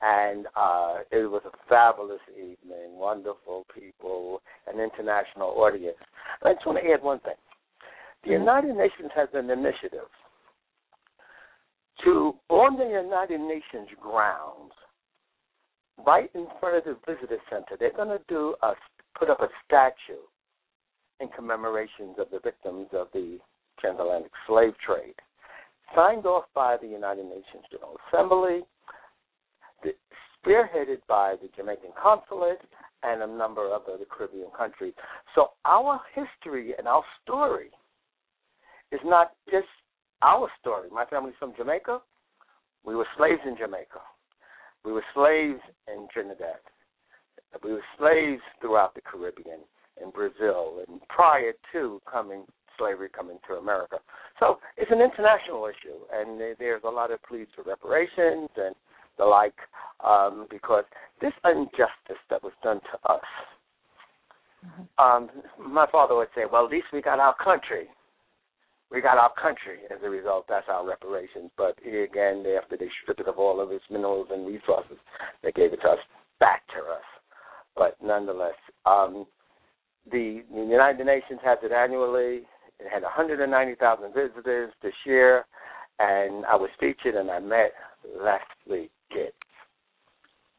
and 0.00 0.46
uh, 0.56 0.98
it 1.10 1.30
was 1.30 1.42
a 1.44 1.68
fabulous 1.68 2.20
evening, 2.32 2.92
wonderful 2.92 3.66
people, 3.74 4.42
an 4.66 4.80
international 4.80 5.48
audience. 5.48 5.98
I 6.42 6.54
just 6.54 6.66
want 6.66 6.78
to 6.82 6.90
add 6.92 7.02
one 7.02 7.20
thing. 7.20 7.34
The 8.22 8.30
mm-hmm. 8.30 8.40
United 8.40 8.76
Nations 8.76 9.10
has 9.14 9.28
an 9.34 9.50
initiative 9.50 10.08
to, 12.04 12.34
on 12.48 12.76
the 12.78 12.84
United 12.84 13.40
Nations 13.40 13.88
grounds, 14.00 14.72
right 16.06 16.30
in 16.34 16.46
front 16.58 16.78
of 16.78 16.84
the 16.84 17.12
visitor 17.12 17.38
center, 17.50 17.76
they're 17.78 17.92
going 17.92 18.08
to 18.08 18.22
do 18.28 18.54
a 18.62 18.72
put 19.18 19.28
up 19.28 19.40
a 19.40 19.48
statue 19.66 20.22
in 21.20 21.28
commemorations 21.28 22.16
of 22.18 22.28
the 22.30 22.40
victims 22.42 22.88
of 22.92 23.08
the 23.12 23.38
transatlantic 23.78 24.32
slave 24.46 24.72
trade, 24.84 25.14
signed 25.94 26.26
off 26.26 26.44
by 26.54 26.76
the 26.80 26.88
United 26.88 27.24
Nations 27.24 27.64
General 27.70 27.96
Assembly, 28.08 28.60
spearheaded 30.44 30.98
by 31.08 31.36
the 31.42 31.48
Jamaican 31.56 31.90
consulate 32.00 32.60
and 33.02 33.22
a 33.22 33.26
number 33.26 33.72
of 33.72 33.82
other 33.92 34.04
Caribbean 34.08 34.50
countries. 34.56 34.94
So 35.34 35.50
our 35.64 36.00
history 36.14 36.74
and 36.78 36.86
our 36.86 37.02
story 37.22 37.70
is 38.92 39.00
not 39.04 39.32
just 39.50 39.68
our 40.22 40.48
story. 40.60 40.88
My 40.90 41.04
family's 41.06 41.34
from 41.38 41.52
Jamaica. 41.56 42.00
We 42.84 42.94
were 42.94 43.06
slaves 43.16 43.40
in 43.46 43.56
Jamaica. 43.56 44.00
We 44.84 44.92
were 44.92 45.04
slaves 45.14 45.60
in 45.88 46.08
Trinidad. 46.12 46.60
We 47.62 47.72
were 47.72 47.84
slaves 47.98 48.40
throughout 48.60 48.94
the 48.94 49.00
Caribbean, 49.02 49.60
in 50.02 50.10
Brazil, 50.10 50.82
and 50.86 51.00
prior 51.08 51.52
to 51.72 52.00
coming 52.10 52.44
slavery 52.80 53.10
coming 53.14 53.38
to 53.46 53.54
America. 53.54 53.98
So 54.38 54.58
it's 54.76 54.90
an 54.90 55.02
international 55.02 55.66
issue, 55.66 56.00
and 56.12 56.40
there's 56.58 56.82
a 56.84 56.88
lot 56.88 57.10
of 57.10 57.22
pleas 57.22 57.46
for 57.54 57.62
reparations 57.62 58.48
and 58.56 58.74
the 59.18 59.24
like, 59.24 59.54
um, 60.02 60.46
because 60.50 60.84
this 61.20 61.32
injustice 61.44 62.22
that 62.30 62.42
was 62.42 62.52
done 62.64 62.80
to 62.80 63.12
us. 63.12 63.28
Mm-hmm. 64.64 64.82
Um, 64.98 65.30
my 65.72 65.86
father 65.92 66.16
would 66.16 66.28
say, 66.34 66.42
"Well, 66.50 66.64
at 66.64 66.70
least 66.70 66.86
we 66.92 67.02
got 67.02 67.20
our 67.20 67.34
country. 67.36 67.88
We 68.90 69.00
got 69.00 69.18
our 69.18 69.32
country 69.40 69.80
as 69.90 69.98
a 70.02 70.08
result. 70.10 70.46
That's 70.48 70.68
our 70.68 70.86
reparations." 70.86 71.50
But 71.56 71.78
here 71.82 72.04
again, 72.04 72.44
after 72.56 72.76
they 72.76 72.88
stripped 73.02 73.20
it 73.20 73.28
of 73.28 73.38
all 73.38 73.60
of 73.60 73.70
its 73.70 73.84
minerals 73.90 74.28
and 74.30 74.46
resources, 74.46 74.98
they 75.42 75.52
gave 75.52 75.72
it 75.72 75.80
to 75.82 75.88
us 75.88 75.98
back 76.40 76.66
to 76.68 76.80
us. 76.80 77.04
But 77.76 77.96
nonetheless, 78.02 78.56
um, 78.86 79.26
the, 80.10 80.42
the 80.52 80.60
United 80.60 81.04
Nations 81.04 81.40
has 81.44 81.58
it 81.62 81.72
annually. 81.72 82.42
It 82.78 82.88
had 82.92 83.02
190,000 83.02 84.14
visitors 84.14 84.72
this 84.82 84.94
year, 85.04 85.44
and 85.98 86.44
I 86.46 86.56
was 86.56 86.70
featured 86.78 87.14
and 87.14 87.30
I 87.30 87.38
met 87.38 87.72
Leslie 88.04 88.90
Gibbs. 89.12 89.32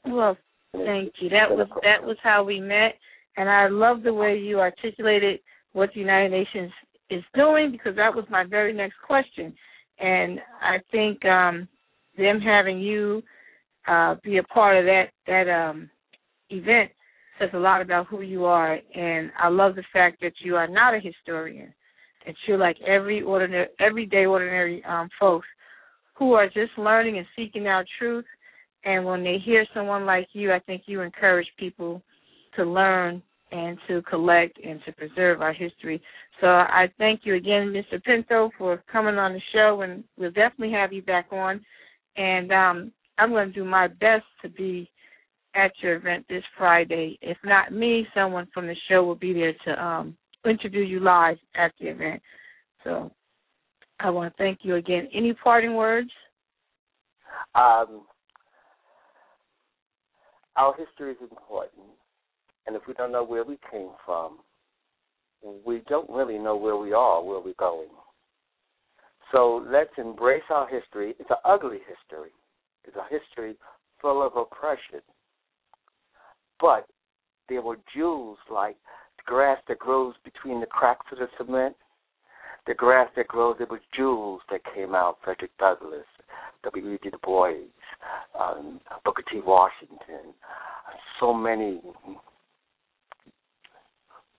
Well, 0.06 0.38
thank 0.74 1.14
you. 1.20 1.30
That 1.30 1.50
was 1.50 1.68
that 1.84 2.04
was 2.04 2.18
how 2.24 2.44
we 2.44 2.60
met, 2.60 2.96
and 3.38 3.50
I 3.50 3.68
love 3.68 4.04
the 4.04 4.14
way 4.14 4.38
you 4.38 4.60
articulated 4.60 5.40
what 5.74 5.90
the 5.94 6.00
United 6.00 6.32
Nations 6.32 6.72
is 7.10 7.24
doing 7.36 7.72
because 7.72 7.96
that 7.96 8.16
was 8.16 8.26
my 8.30 8.44
very 8.44 8.74
next 8.74 8.96
question, 9.06 9.54
and 10.00 10.40
I 10.62 10.78
think 10.92 11.24
um, 11.26 11.68
them 12.18 12.40
having 12.40 12.80
you 12.80 13.22
uh, 13.88 14.16
be 14.24 14.38
a 14.38 14.44
part 14.44 14.78
of 14.78 14.86
that 14.86 15.06
that 15.28 15.50
um, 15.50 15.90
event 16.50 16.92
says 17.42 17.50
a 17.54 17.58
lot 17.60 17.82
about 17.82 18.08
who 18.08 18.22
you 18.22 18.46
are, 18.46 18.80
and 18.96 19.32
I 19.38 19.50
love 19.50 19.76
the 19.76 19.84
fact 19.92 20.22
that 20.22 20.34
you 20.44 20.56
are 20.56 20.68
not 20.68 20.94
a 20.94 21.00
historian, 21.00 21.74
that 22.26 22.36
you're 22.48 22.58
like 22.58 22.78
every 22.88 23.22
ordinary, 23.22 23.68
everyday 23.80 24.26
ordinary 24.26 24.84
um, 24.86 25.10
folks 25.20 25.48
who 26.16 26.34
are 26.34 26.48
just 26.48 26.78
learning 26.78 27.18
and 27.18 27.26
seeking 27.36 27.68
out 27.68 27.86
truth. 27.98 28.26
And 28.84 29.06
when 29.06 29.24
they 29.24 29.38
hear 29.44 29.66
someone 29.74 30.06
like 30.06 30.28
you, 30.34 30.52
I 30.52 30.60
think 30.60 30.84
you 30.86 31.02
encourage 31.02 31.48
people 31.58 32.02
to 32.56 32.64
learn 32.64 33.22
and 33.52 33.78
to 33.88 34.02
collect 34.04 34.60
and 34.64 34.80
to 34.86 34.92
preserve 34.92 35.42
our 35.42 35.54
history. 35.54 36.02
So 36.40 36.48
I 36.48 36.88
thank 36.98 37.22
you 37.24 37.36
again, 37.36 37.74
Mr. 37.74 38.02
Pinto, 38.04 38.52
for 38.58 38.84
coming 38.92 39.16
on 39.16 39.34
the 39.34 39.42
show, 39.54 39.82
and 39.82 40.04
we'll 40.18 40.32
definitely 40.32 40.72
have 40.72 40.94
you 40.94 41.02
back 41.02 41.28
on. 41.32 41.64
And 42.18 42.52
um, 42.52 42.92
I'm 43.18 43.32
going 43.32 43.48
to 43.48 43.54
do 43.54 43.66
my 43.66 43.88
best 43.88 44.26
to 44.42 44.50
be 44.50 44.90
at 45.56 45.72
your 45.82 45.96
event 45.96 46.26
this 46.30 46.44
Friday. 46.58 47.18
If 47.22 47.38
not 47.44 47.74
me, 47.74 48.08
someone 48.14 48.48
from 48.54 48.68
the 48.68 48.76
show 48.90 49.04
will 49.04 49.16
be 49.16 49.34
there 49.34 49.54
to 49.66 49.84
um, 49.84 50.18
interview 50.46 50.82
you 50.82 51.00
live 51.00 51.38
at 51.56 51.72
the 51.80 51.88
event. 51.88 52.22
So 52.84 53.12
I 54.00 54.10
want 54.10 54.34
to 54.34 54.44
thank 54.44 54.60
you 54.64 54.76
again. 54.76 55.08
Any 55.14 55.34
parting 55.34 55.76
words? 55.76 56.10
Um, 57.56 58.04
our 60.56 60.76
history 60.78 61.12
is 61.12 61.18
important, 61.22 61.86
and 62.68 62.76
if 62.76 62.84
we 62.88 62.94
don't 62.94 63.12
know 63.12 63.24
where 63.24 63.44
we 63.44 63.58
came 63.72 63.92
from, 64.06 64.40
we 65.66 65.82
don't 65.88 66.10
really 66.10 66.38
know 66.38 66.56
where 66.56 66.78
we 66.78 66.94
are, 66.94 67.24
where 67.24 67.40
we're 67.40 67.54
going. 67.58 67.88
So 69.32 69.66
let's 69.72 69.92
embrace 69.98 70.44
our 70.50 70.68
history. 70.68 71.16
It's 71.20 71.30
an 71.30 71.38
ugly 71.46 71.80
history. 71.88 72.32
It's 72.86 72.98
a 72.98 73.08
history 73.10 73.56
full 74.02 74.26
of 74.26 74.36
oppression. 74.36 75.02
But 76.62 76.88
there 77.50 77.62
were 77.62 77.78
jewels 77.94 78.38
like 78.50 78.78
the 79.18 79.24
grass 79.26 79.58
that 79.68 79.80
grows 79.80 80.14
between 80.24 80.60
the 80.60 80.68
cracks 80.68 81.08
of 81.12 81.18
the 81.18 81.28
cement, 81.38 81.76
the 82.68 82.76
grass 82.76 83.10
that 83.16 83.28
grows, 83.28 83.56
there 83.58 83.68
was 83.68 83.82
jewels 83.96 84.42
that 84.52 84.62
came 84.76 84.94
out, 84.94 85.18
Frederick 85.24 85.52
Douglass, 85.58 86.06
W. 86.64 86.94
E. 86.94 87.00
Du 87.02 87.18
Bois, 87.24 87.54
um, 88.40 88.80
Booker 89.04 89.24
T. 89.32 89.42
Washington, 89.44 90.34
so 91.20 91.34
many 91.34 91.82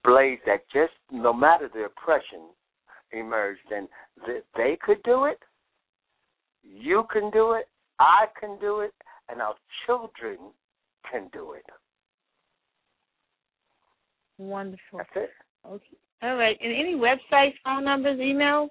blades 0.05 0.43
that 0.47 0.61
just, 0.73 0.93
no 1.11 1.33
matter 1.33 1.69
the 1.73 1.85
oppression, 1.85 2.51
emerged. 3.13 3.61
And 3.75 3.89
th- 4.25 4.45
they 4.57 4.79
could 4.81 5.03
do 5.03 5.25
it, 5.25 5.39
you 6.63 7.05
can 7.13 7.31
do 7.31 7.53
it, 7.55 7.69
I 7.99 8.27
can 8.39 8.59
do 8.61 8.81
it, 8.81 8.95
and 9.29 9.43
our 9.43 9.55
children 9.87 10.39
can 11.11 11.29
do 11.33 11.53
it. 11.53 11.65
Wonderful. 14.49 14.99
That's 14.99 15.11
it. 15.15 15.31
Okay. 15.67 15.97
All 16.23 16.37
right. 16.37 16.57
And 16.63 16.73
any 16.73 16.95
websites, 16.95 17.55
phone 17.65 17.85
numbers, 17.85 18.19
emails? 18.19 18.69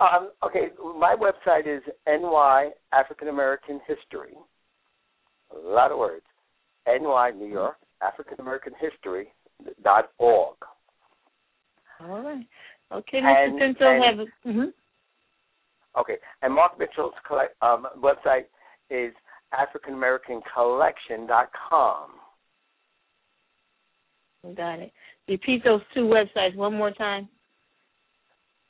Um, 0.00 0.30
okay, 0.44 0.68
my 0.98 1.14
website 1.14 1.66
is 1.66 1.82
NY 2.06 2.70
African 2.92 3.28
American 3.28 3.80
History. 3.86 4.34
A 5.54 5.68
lot 5.68 5.92
of 5.92 5.98
words. 5.98 6.24
NY 6.86 7.32
New 7.36 7.46
York 7.46 7.76
African 8.02 8.40
American 8.40 8.72
History 8.80 9.28
dot 9.84 10.10
org. 10.18 10.56
All 12.00 12.22
right. 12.22 12.46
Okay, 12.90 13.18
Mr. 13.18 13.44
And, 13.44 13.58
Pinto, 13.58 13.84
and, 13.86 14.04
have 14.04 14.18
a, 14.18 14.48
mm-hmm. 14.48 16.00
Okay, 16.00 16.16
and 16.42 16.54
Mark 16.54 16.78
Mitchell's 16.78 17.14
collect, 17.26 17.54
um, 17.62 17.86
website 17.98 18.46
is 18.90 19.12
African 19.56 19.94
American 19.94 20.40
Collection 20.52 21.26
dot 21.26 21.50
com. 21.68 22.10
Got 24.56 24.80
it. 24.80 24.92
Repeat 25.28 25.62
those 25.64 25.82
two 25.94 26.00
websites 26.00 26.56
one 26.56 26.74
more 26.74 26.90
time. 26.90 27.28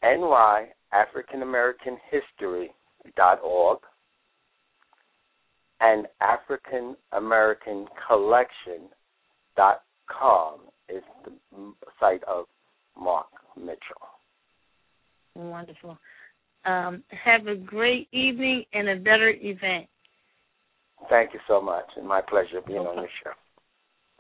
NY 0.03 0.68
African 0.93 1.43
American 1.43 1.97
History 2.11 2.70
dot 3.16 3.41
org 3.43 3.79
and 5.81 6.07
African 6.20 6.97
American 7.12 7.87
Collection 8.07 8.89
dot 9.57 9.83
com 10.09 10.61
is 10.89 11.03
the 11.25 11.33
site 11.99 12.23
of 12.25 12.47
Mark 12.99 13.27
Mitchell. 13.57 13.79
Wonderful. 15.35 15.99
Um, 16.64 17.03
have 17.25 17.47
a 17.47 17.57
great 17.57 18.09
evening 18.12 18.64
and 18.73 18.91
a 18.91 18.97
better 18.97 19.31
event. 19.31 19.89
Thank 21.09 21.33
you 21.33 21.41
so 21.49 21.61
much, 21.61 21.87
and 21.97 22.07
my 22.07 22.20
pleasure 22.20 22.61
being 22.64 22.79
on 22.79 22.97
the 22.97 23.09
show. 23.25 23.33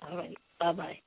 All 0.08 0.16
right. 0.16 0.36
Bye 0.58 0.72
bye. 0.72 0.98